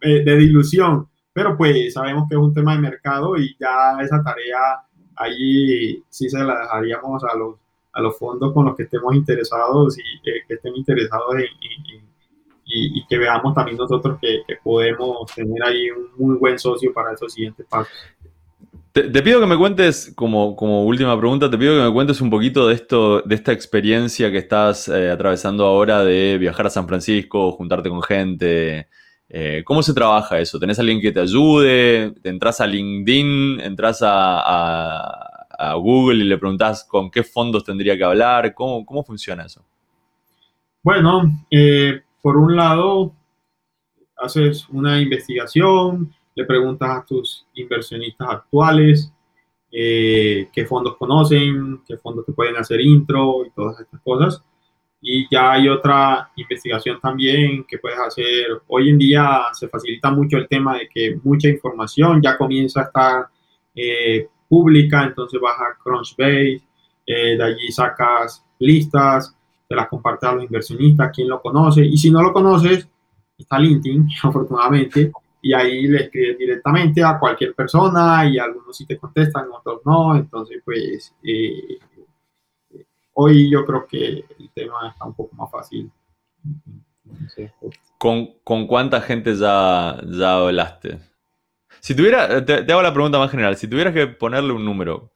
de 0.00 0.36
dilución 0.36 1.08
pero 1.36 1.54
pues 1.54 1.92
sabemos 1.92 2.26
que 2.30 2.34
es 2.34 2.40
un 2.40 2.54
tema 2.54 2.72
de 2.72 2.80
mercado 2.80 3.36
y 3.36 3.54
ya 3.60 3.98
esa 4.00 4.22
tarea 4.22 4.80
ahí 5.16 6.02
sí 6.08 6.30
se 6.30 6.38
la 6.42 6.60
dejaríamos 6.60 7.22
a 7.24 7.36
los, 7.36 7.56
a 7.92 8.00
los 8.00 8.18
fondos 8.18 8.54
con 8.54 8.64
los 8.64 8.74
que 8.74 8.84
estemos 8.84 9.14
interesados 9.14 9.98
y 9.98 10.30
eh, 10.30 10.44
que 10.48 10.54
estén 10.54 10.74
interesados 10.74 11.34
en, 11.34 11.40
en, 11.94 12.05
y, 12.66 12.98
y, 12.98 13.06
que 13.06 13.16
veamos 13.18 13.54
también 13.54 13.76
nosotros 13.76 14.18
que, 14.20 14.42
que, 14.46 14.56
podemos 14.62 15.32
tener 15.34 15.62
ahí 15.64 15.90
un 15.90 16.08
muy 16.16 16.36
buen 16.36 16.58
socio 16.58 16.92
para 16.92 17.12
esos 17.12 17.32
siguientes 17.32 17.64
pasos. 17.68 17.92
Te, 18.92 19.04
te, 19.04 19.22
pido 19.22 19.40
que 19.40 19.46
me 19.46 19.56
cuentes, 19.56 20.12
como, 20.16 20.56
como 20.56 20.84
última 20.84 21.16
pregunta, 21.18 21.50
te 21.50 21.58
pido 21.58 21.76
que 21.76 21.84
me 21.84 21.92
cuentes 21.92 22.20
un 22.20 22.30
poquito 22.30 22.66
de 22.68 22.74
esto, 22.74 23.22
de 23.22 23.34
esta 23.34 23.52
experiencia 23.52 24.30
que 24.30 24.38
estás 24.38 24.88
eh, 24.88 25.10
atravesando 25.10 25.64
ahora 25.64 26.02
de 26.02 26.38
viajar 26.38 26.66
a 26.66 26.70
San 26.70 26.88
Francisco, 26.88 27.52
juntarte 27.52 27.88
con 27.88 28.02
gente, 28.02 28.88
eh, 29.28 29.62
¿Cómo 29.64 29.82
se 29.82 29.92
trabaja 29.92 30.38
eso? 30.38 30.58
¿Tenés 30.58 30.78
alguien 30.78 31.00
que 31.00 31.12
te 31.12 31.20
ayude? 31.20 32.12
¿Te 32.22 32.28
entras 32.28 32.60
a 32.60 32.66
LinkedIn? 32.66 33.60
¿Entras 33.60 34.02
a, 34.02 34.38
a, 34.38 35.46
a 35.58 35.74
Google 35.74 36.24
y 36.24 36.28
le 36.28 36.38
preguntás 36.38 36.84
con 36.84 37.10
qué 37.10 37.24
fondos 37.24 37.64
tendría 37.64 37.96
que 37.96 38.04
hablar? 38.04 38.54
¿Cómo, 38.54 38.86
cómo 38.86 39.02
funciona 39.02 39.44
eso? 39.44 39.64
Bueno, 40.82 41.22
eh, 41.50 42.02
por 42.26 42.38
un 42.38 42.56
lado, 42.56 43.14
haces 44.16 44.68
una 44.70 45.00
investigación, 45.00 46.12
le 46.34 46.44
preguntas 46.44 46.90
a 46.90 47.04
tus 47.04 47.46
inversionistas 47.54 48.28
actuales 48.28 49.12
eh, 49.70 50.48
qué 50.52 50.66
fondos 50.66 50.96
conocen, 50.96 51.82
qué 51.86 51.96
fondos 51.98 52.26
te 52.26 52.32
pueden 52.32 52.56
hacer 52.56 52.80
intro 52.80 53.46
y 53.46 53.50
todas 53.50 53.78
estas 53.78 54.00
cosas. 54.00 54.42
Y 55.00 55.28
ya 55.30 55.52
hay 55.52 55.68
otra 55.68 56.32
investigación 56.34 56.98
también 57.00 57.62
que 57.62 57.78
puedes 57.78 58.00
hacer. 58.00 58.60
Hoy 58.66 58.88
en 58.88 58.98
día 58.98 59.42
se 59.52 59.68
facilita 59.68 60.10
mucho 60.10 60.36
el 60.36 60.48
tema 60.48 60.78
de 60.78 60.88
que 60.88 61.20
mucha 61.22 61.48
información 61.48 62.20
ya 62.20 62.36
comienza 62.36 62.80
a 62.80 62.84
estar 62.86 63.26
eh, 63.72 64.26
pública, 64.48 65.04
entonces 65.04 65.40
vas 65.40 65.60
a 65.60 65.80
Crunchbase, 65.80 66.60
eh, 67.06 67.36
de 67.36 67.44
allí 67.44 67.70
sacas 67.70 68.44
listas, 68.58 69.32
te 69.68 69.74
las 69.74 69.88
compartes 69.88 70.28
a 70.28 70.34
los 70.34 70.44
inversionistas, 70.44 71.10
quién 71.14 71.28
lo 71.28 71.40
conoce, 71.40 71.84
y 71.84 71.96
si 71.96 72.10
no 72.10 72.22
lo 72.22 72.32
conoces, 72.32 72.88
está 73.36 73.58
LinkedIn, 73.58 74.08
afortunadamente, 74.22 75.12
y 75.42 75.52
ahí 75.52 75.86
le 75.86 76.04
escribes 76.04 76.38
directamente 76.38 77.04
a 77.04 77.18
cualquier 77.18 77.54
persona 77.54 78.28
y 78.28 78.38
algunos 78.38 78.76
sí 78.76 78.84
te 78.84 78.96
contestan, 78.96 79.46
otros 79.52 79.80
no, 79.84 80.16
entonces 80.16 80.60
pues 80.64 81.14
eh, 81.22 81.78
hoy 83.14 83.50
yo 83.50 83.64
creo 83.64 83.86
que 83.86 84.24
el 84.38 84.50
tema 84.54 84.88
está 84.90 85.04
un 85.04 85.14
poco 85.14 85.36
más 85.36 85.50
fácil. 85.50 85.90
¿Con, 87.98 88.34
¿Con, 88.42 88.66
cuánta 88.66 89.00
gente 89.00 89.36
ya, 89.36 90.00
ya 90.04 90.38
hablaste? 90.38 90.98
Si 91.80 91.94
tuviera, 91.94 92.44
te, 92.44 92.64
te, 92.64 92.72
hago 92.72 92.82
la 92.82 92.92
pregunta 92.92 93.18
más 93.18 93.30
general, 93.30 93.56
si 93.56 93.68
tuvieras 93.68 93.94
que 93.94 94.06
ponerle 94.06 94.52
un 94.52 94.64
número, 94.64 95.12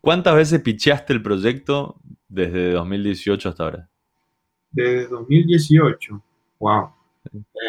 ¿cuántas 0.00 0.34
veces 0.34 0.60
picheaste 0.60 1.12
el 1.12 1.22
proyecto 1.22 2.00
desde 2.32 2.72
2018 2.72 3.48
hasta 3.48 3.64
ahora? 3.64 3.88
Desde 4.70 5.06
2018, 5.08 6.22
wow. 6.58 6.90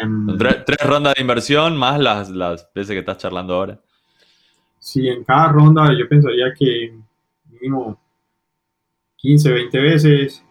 Um, 0.02 0.36
tres, 0.36 0.64
tres, 0.64 0.78
rondas 0.82 1.14
de 1.14 1.20
inversión 1.20 1.76
más 1.76 2.00
las, 2.00 2.30
las 2.30 2.68
veces 2.74 2.94
que 2.94 3.00
estás 3.00 3.18
charlando 3.18 3.54
ahora. 3.54 3.80
Sí, 4.78 5.08
en 5.08 5.22
cada 5.22 5.52
ronda 5.52 5.90
yo 5.96 6.08
pensaría 6.08 6.52
que 6.58 6.98
mínimo 7.50 8.00
15, 9.16 9.52
20 9.52 9.78
veces. 9.80 10.44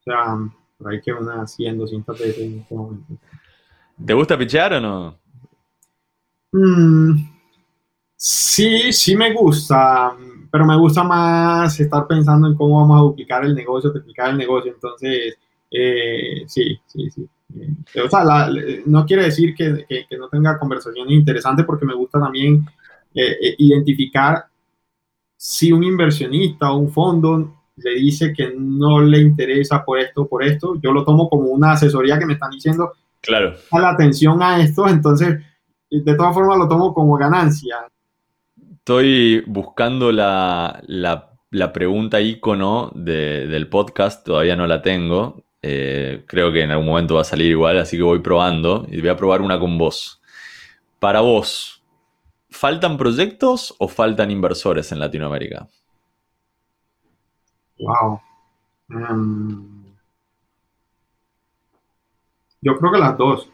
O 0.00 0.02
sea, 0.04 0.36
por 0.78 0.92
ahí 0.92 1.00
que 1.00 1.12
unas 1.12 1.54
100, 1.54 1.78
200 1.78 2.18
veces 2.18 2.38
en 2.38 2.60
este 2.60 2.74
momento. 2.74 3.14
¿Te 4.04 4.14
gusta 4.14 4.38
pichear 4.38 4.74
o 4.74 4.80
no? 4.80 5.18
Mm, 6.52 7.33
sí, 8.16 8.92
sí 8.92 9.16
me 9.16 9.32
gusta, 9.32 10.14
pero 10.50 10.64
me 10.64 10.76
gusta 10.76 11.02
más 11.02 11.78
estar 11.80 12.06
pensando 12.06 12.48
en 12.48 12.54
cómo 12.54 12.80
vamos 12.80 12.98
a 12.98 13.02
duplicar 13.02 13.44
el 13.44 13.54
negocio, 13.54 13.92
triplicar 13.92 14.30
el 14.30 14.38
negocio. 14.38 14.72
Entonces, 14.72 15.34
eh, 15.70 16.44
sí, 16.46 16.78
sí, 16.86 17.10
sí. 17.10 17.28
Eh, 17.94 18.00
o 18.00 18.08
sea, 18.08 18.24
la, 18.24 18.50
no 18.86 19.06
quiere 19.06 19.24
decir 19.24 19.54
que, 19.54 19.84
que, 19.88 20.06
que, 20.08 20.18
no 20.18 20.28
tenga 20.28 20.58
conversaciones 20.58 21.12
interesantes 21.12 21.64
porque 21.64 21.86
me 21.86 21.94
gusta 21.94 22.18
también 22.18 22.66
eh, 23.14 23.36
eh, 23.40 23.54
identificar 23.58 24.44
si 25.36 25.70
un 25.70 25.84
inversionista 25.84 26.72
o 26.72 26.78
un 26.78 26.90
fondo 26.90 27.62
le 27.76 27.94
dice 27.94 28.32
que 28.32 28.52
no 28.56 29.00
le 29.00 29.20
interesa 29.20 29.84
por 29.84 29.98
esto, 29.98 30.26
por 30.26 30.42
esto, 30.42 30.74
yo 30.80 30.92
lo 30.92 31.04
tomo 31.04 31.28
como 31.28 31.44
una 31.44 31.72
asesoría 31.72 32.18
que 32.18 32.26
me 32.26 32.34
están 32.34 32.50
diciendo, 32.50 32.92
claro. 33.20 33.54
a 33.70 33.78
la 33.80 33.90
atención 33.90 34.42
a 34.42 34.60
esto, 34.60 34.88
entonces 34.88 35.40
de 35.90 36.14
todas 36.14 36.34
formas 36.34 36.58
lo 36.58 36.68
tomo 36.68 36.92
como 36.92 37.16
ganancia. 37.16 37.76
Estoy 38.84 39.42
buscando 39.46 40.12
la, 40.12 40.82
la, 40.88 41.72
pregunta 41.72 42.20
icono 42.20 42.92
del 42.94 43.66
podcast, 43.70 44.26
todavía 44.26 44.56
no 44.56 44.66
la 44.66 44.82
tengo. 44.82 45.42
Eh, 45.62 46.22
creo 46.26 46.52
que 46.52 46.60
en 46.60 46.70
algún 46.70 46.88
momento 46.88 47.14
va 47.14 47.22
a 47.22 47.24
salir 47.24 47.50
igual, 47.50 47.78
así 47.78 47.96
que 47.96 48.02
voy 48.02 48.18
probando 48.18 48.84
y 48.90 49.00
voy 49.00 49.08
a 49.08 49.16
probar 49.16 49.40
una 49.40 49.58
con 49.58 49.78
vos. 49.78 50.20
Para 50.98 51.22
vos, 51.22 51.82
¿faltan 52.50 52.98
proyectos 52.98 53.74
o 53.78 53.88
faltan 53.88 54.30
inversores 54.30 54.92
en 54.92 54.98
Latinoamérica? 54.98 55.66
Wow. 57.78 58.20
Em, 58.90 59.94
yo 62.60 62.76
creo 62.76 62.92
que 62.92 62.98
las 62.98 63.16
dos. 63.16 63.48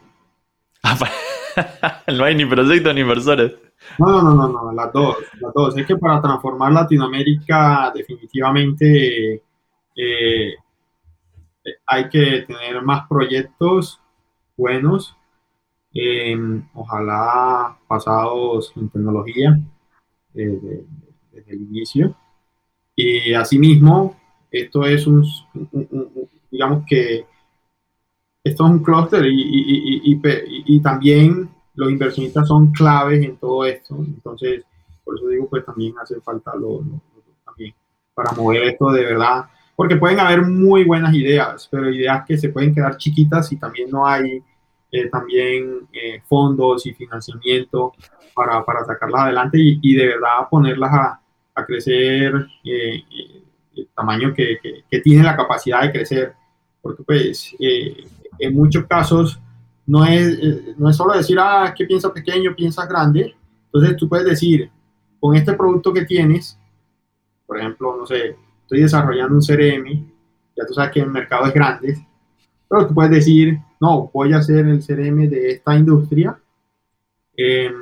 no 2.17 2.25
hay 2.25 2.35
ni 2.35 2.45
proyectos 2.45 2.93
ni 2.93 2.99
inversores. 2.99 3.70
No, 3.97 4.21
no, 4.21 4.33
no, 4.33 4.47
no, 4.47 4.71
las 4.71 4.91
dos, 4.93 5.17
las 5.39 5.53
dos. 5.53 5.77
Es 5.77 5.85
que 5.85 5.97
para 5.97 6.21
transformar 6.21 6.71
Latinoamérica 6.71 7.91
definitivamente 7.93 9.43
eh, 9.95 10.53
hay 11.85 12.09
que 12.09 12.43
tener 12.47 12.81
más 12.81 13.07
proyectos 13.07 13.99
buenos, 14.55 15.15
em, 15.93 16.63
ojalá 16.73 17.77
pasados 17.87 18.71
en 18.75 18.89
tecnología 18.89 19.59
eh, 20.35 20.85
desde 21.31 21.51
el 21.51 21.61
inicio. 21.61 22.15
Y 22.95 23.33
asimismo, 23.33 24.15
esto 24.51 24.85
es 24.85 25.07
un, 25.07 25.25
digamos 26.51 26.85
que 26.85 27.25
esto 28.43 28.65
es 28.65 28.71
un 28.71 28.83
clúster 28.83 29.23
y, 29.27 30.81
también 30.81 31.49
los 31.75 31.91
inversionistas 31.91 32.47
son 32.47 32.71
claves 32.71 33.23
en 33.23 33.37
todo 33.37 33.65
esto. 33.65 33.95
Entonces, 33.95 34.63
por 35.03 35.17
eso 35.17 35.27
digo, 35.27 35.47
pues 35.49 35.65
también 35.65 35.93
hace 36.01 36.19
falta 36.21 36.55
lo, 36.55 36.83
también 37.45 37.73
para 38.13 38.31
mover 38.33 38.63
esto 38.63 38.91
de 38.91 39.05
verdad. 39.05 39.45
Porque 39.75 39.95
pueden 39.95 40.19
haber 40.19 40.43
muy 40.43 40.83
buenas 40.83 41.13
ideas, 41.13 41.67
pero 41.71 41.89
ideas 41.89 42.23
que 42.25 42.37
se 42.37 42.49
pueden 42.49 42.73
quedar 42.73 42.97
chiquitas 42.97 43.51
y 43.51 43.57
también 43.57 43.89
no 43.89 44.05
hay 44.05 44.43
eh, 44.91 45.07
también 45.09 45.87
eh, 45.93 46.21
fondos 46.27 46.85
y 46.85 46.93
financiamiento 46.93 47.93
para, 48.35 48.63
para 48.65 48.83
sacarlas 48.83 49.23
adelante 49.23 49.57
y, 49.59 49.95
de 49.95 50.07
verdad 50.07 50.49
ponerlas 50.49 50.93
a, 50.93 51.21
a 51.55 51.65
crecer 51.65 52.33
eh, 52.65 53.03
el 53.75 53.87
tamaño 53.95 54.33
que, 54.33 54.59
que, 54.61 54.83
que, 54.89 54.99
tiene 54.99 55.23
la 55.23 55.37
capacidad 55.37 55.81
de 55.81 55.91
crecer. 55.93 56.33
Porque 56.81 57.03
pues 57.03 57.55
en 57.59 58.53
muchos 58.53 58.85
casos 58.85 59.39
no 59.87 60.05
es, 60.05 60.39
eh, 60.39 60.75
no 60.77 60.89
es 60.89 60.95
solo 60.95 61.13
decir, 61.13 61.37
ah, 61.39 61.73
que 61.75 61.85
piensas 61.85 62.11
pequeño, 62.11 62.55
piensas 62.55 62.87
grande. 62.87 63.35
Entonces 63.65 63.97
tú 63.97 64.07
puedes 64.07 64.25
decir, 64.25 64.69
con 65.19 65.35
este 65.35 65.53
producto 65.53 65.93
que 65.93 66.05
tienes, 66.05 66.57
por 67.45 67.59
ejemplo, 67.59 67.95
no 67.97 68.05
sé, 68.05 68.35
estoy 68.63 68.81
desarrollando 68.81 69.35
un 69.35 69.41
CRM, 69.41 70.11
ya 70.55 70.65
tú 70.65 70.73
sabes 70.73 70.91
que 70.91 71.01
el 71.01 71.09
mercado 71.09 71.45
es 71.45 71.53
grande, 71.53 72.07
pero 72.67 72.87
tú 72.87 72.93
puedes 72.93 73.11
decir, 73.11 73.59
no, 73.79 74.09
voy 74.13 74.33
a 74.33 74.37
hacer 74.37 74.65
el 74.65 74.79
CRM 74.79 75.29
de 75.29 75.51
esta 75.51 75.75
industria, 75.75 76.39
em, 77.35 77.73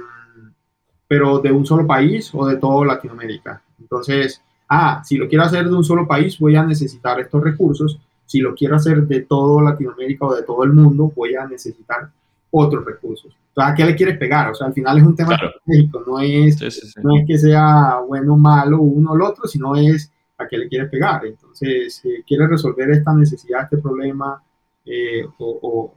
pero 1.08 1.40
de 1.40 1.52
un 1.52 1.66
solo 1.66 1.86
país 1.86 2.32
o 2.34 2.46
de 2.48 2.58
toda 2.58 2.86
Latinoamérica. 2.86 3.62
Entonces, 3.80 4.42
ah, 4.68 5.02
si 5.04 5.18
lo 5.18 5.28
quiero 5.28 5.44
hacer 5.44 5.66
de 5.68 5.76
un 5.76 5.84
solo 5.84 6.08
país, 6.08 6.40
voy 6.40 6.56
a 6.56 6.64
necesitar 6.64 7.20
estos 7.20 7.44
recursos, 7.44 8.00
si 8.30 8.42
lo 8.42 8.54
quiero 8.54 8.76
hacer 8.76 9.08
de 9.08 9.22
todo 9.22 9.60
Latinoamérica 9.60 10.28
o 10.28 10.36
de 10.36 10.44
todo 10.44 10.64
el 10.64 10.72
mundo, 10.72 11.12
voy 11.16 11.34
a 11.34 11.48
necesitar 11.48 12.12
otros 12.52 12.86
recursos. 12.86 13.36
Entonces, 13.48 13.74
¿a 13.74 13.76
qué 13.76 13.86
le 13.86 13.96
quieres 13.96 14.20
pegar? 14.20 14.52
O 14.52 14.54
sea, 14.54 14.68
al 14.68 14.74
final 14.74 15.00
es 15.00 15.04
un 15.04 15.16
tema 15.16 15.34
estratégico, 15.34 16.04
no 16.06 16.20
es, 16.20 16.96
no 17.04 17.18
es 17.18 17.26
que 17.26 17.40
sea 17.40 17.98
bueno 18.08 18.36
o 18.36 18.38
malo 18.38 18.82
uno 18.82 19.14
o 19.14 19.16
el 19.16 19.24
otro, 19.24 19.48
sino 19.48 19.76
es 19.76 20.12
a 20.38 20.48
qué 20.48 20.60
le 20.60 20.68
quieres 20.68 20.92
pegar. 20.92 21.26
Entonces, 21.26 22.06
eh, 22.06 22.24
quieres 22.28 22.52
resolver 22.52 22.92
esta 22.92 23.16
necesidad, 23.16 23.64
este 23.64 23.80
problema, 23.80 24.44
eh, 24.86 25.26
o, 25.40 25.92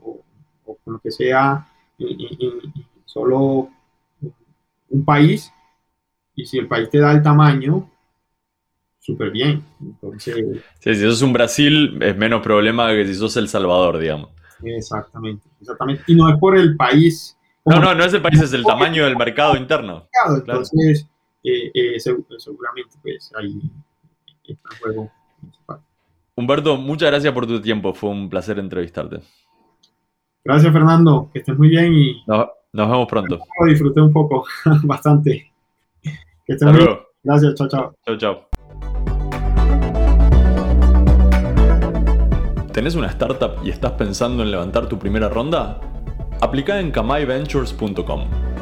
o, 0.65 0.75
con 0.83 0.93
lo 0.93 0.99
que 0.99 1.11
sea, 1.11 1.67
solo 3.05 3.69
un 4.89 5.05
país, 5.05 5.53
y 6.33 6.47
si 6.47 6.57
el 6.57 6.67
país 6.67 6.89
te 6.89 6.97
da 6.97 7.11
el 7.11 7.21
tamaño, 7.21 7.91
súper 9.03 9.31
bien. 9.31 9.63
Entonces, 9.81 10.63
si 10.79 10.95
sos 10.95 11.21
un 11.21 11.33
Brasil, 11.33 11.97
es 12.01 12.17
menos 12.17 12.41
problema 12.41 12.89
que 12.89 13.05
si 13.05 13.15
sos 13.15 13.35
El 13.35 13.49
Salvador, 13.49 13.99
digamos. 13.99 14.29
Exactamente, 14.63 15.45
exactamente. 15.59 16.03
Y 16.07 16.15
no 16.15 16.29
es 16.29 16.37
por 16.37 16.57
el 16.57 16.77
país. 16.77 17.37
No, 17.65 17.79
no, 17.79 17.93
no 17.93 18.03
es 18.05 18.13
el 18.13 18.21
país, 18.21 18.41
es 18.41 18.53
el 18.53 18.63
tamaño 18.63 19.03
del 19.03 19.17
mercado 19.17 19.57
interno. 19.57 20.07
Entonces, 20.35 21.07
eh, 21.43 21.71
eh, 21.73 21.99
seguramente, 21.99 22.95
pues 23.01 23.31
ahí 23.37 23.61
está 24.45 24.69
el 24.71 24.77
juego 24.79 25.11
Humberto, 26.35 26.77
muchas 26.77 27.11
gracias 27.11 27.33
por 27.33 27.45
tu 27.45 27.61
tiempo. 27.61 27.93
Fue 27.93 28.09
un 28.09 28.29
placer 28.29 28.57
entrevistarte. 28.57 29.19
Gracias, 30.43 30.73
Fernando. 30.73 31.29
Que 31.31 31.39
estés 31.39 31.57
muy 31.57 31.69
bien 31.69 31.93
y. 31.93 32.23
nos 32.25 32.49
vemos 32.73 33.07
pronto. 33.07 33.39
Disfruté 33.67 34.01
un 34.01 34.11
poco, 34.11 34.45
bastante. 34.83 35.51
Que 36.45 36.53
estés 36.53 36.71
bien. 36.71 36.99
Gracias, 37.21 37.53
chao, 37.55 37.67
chao. 37.67 37.95
Chao, 38.05 38.17
chao. 38.17 38.52
¿Tenés 42.73 42.95
una 42.95 43.05
startup 43.05 43.63
y 43.63 43.69
estás 43.69 43.91
pensando 43.91 44.41
en 44.41 44.49
levantar 44.49 44.87
tu 44.87 44.97
primera 44.97 45.29
ronda? 45.29 45.79
Aplica 46.41 46.79
en 46.79 46.89
kamaiventures.com. 46.89 48.52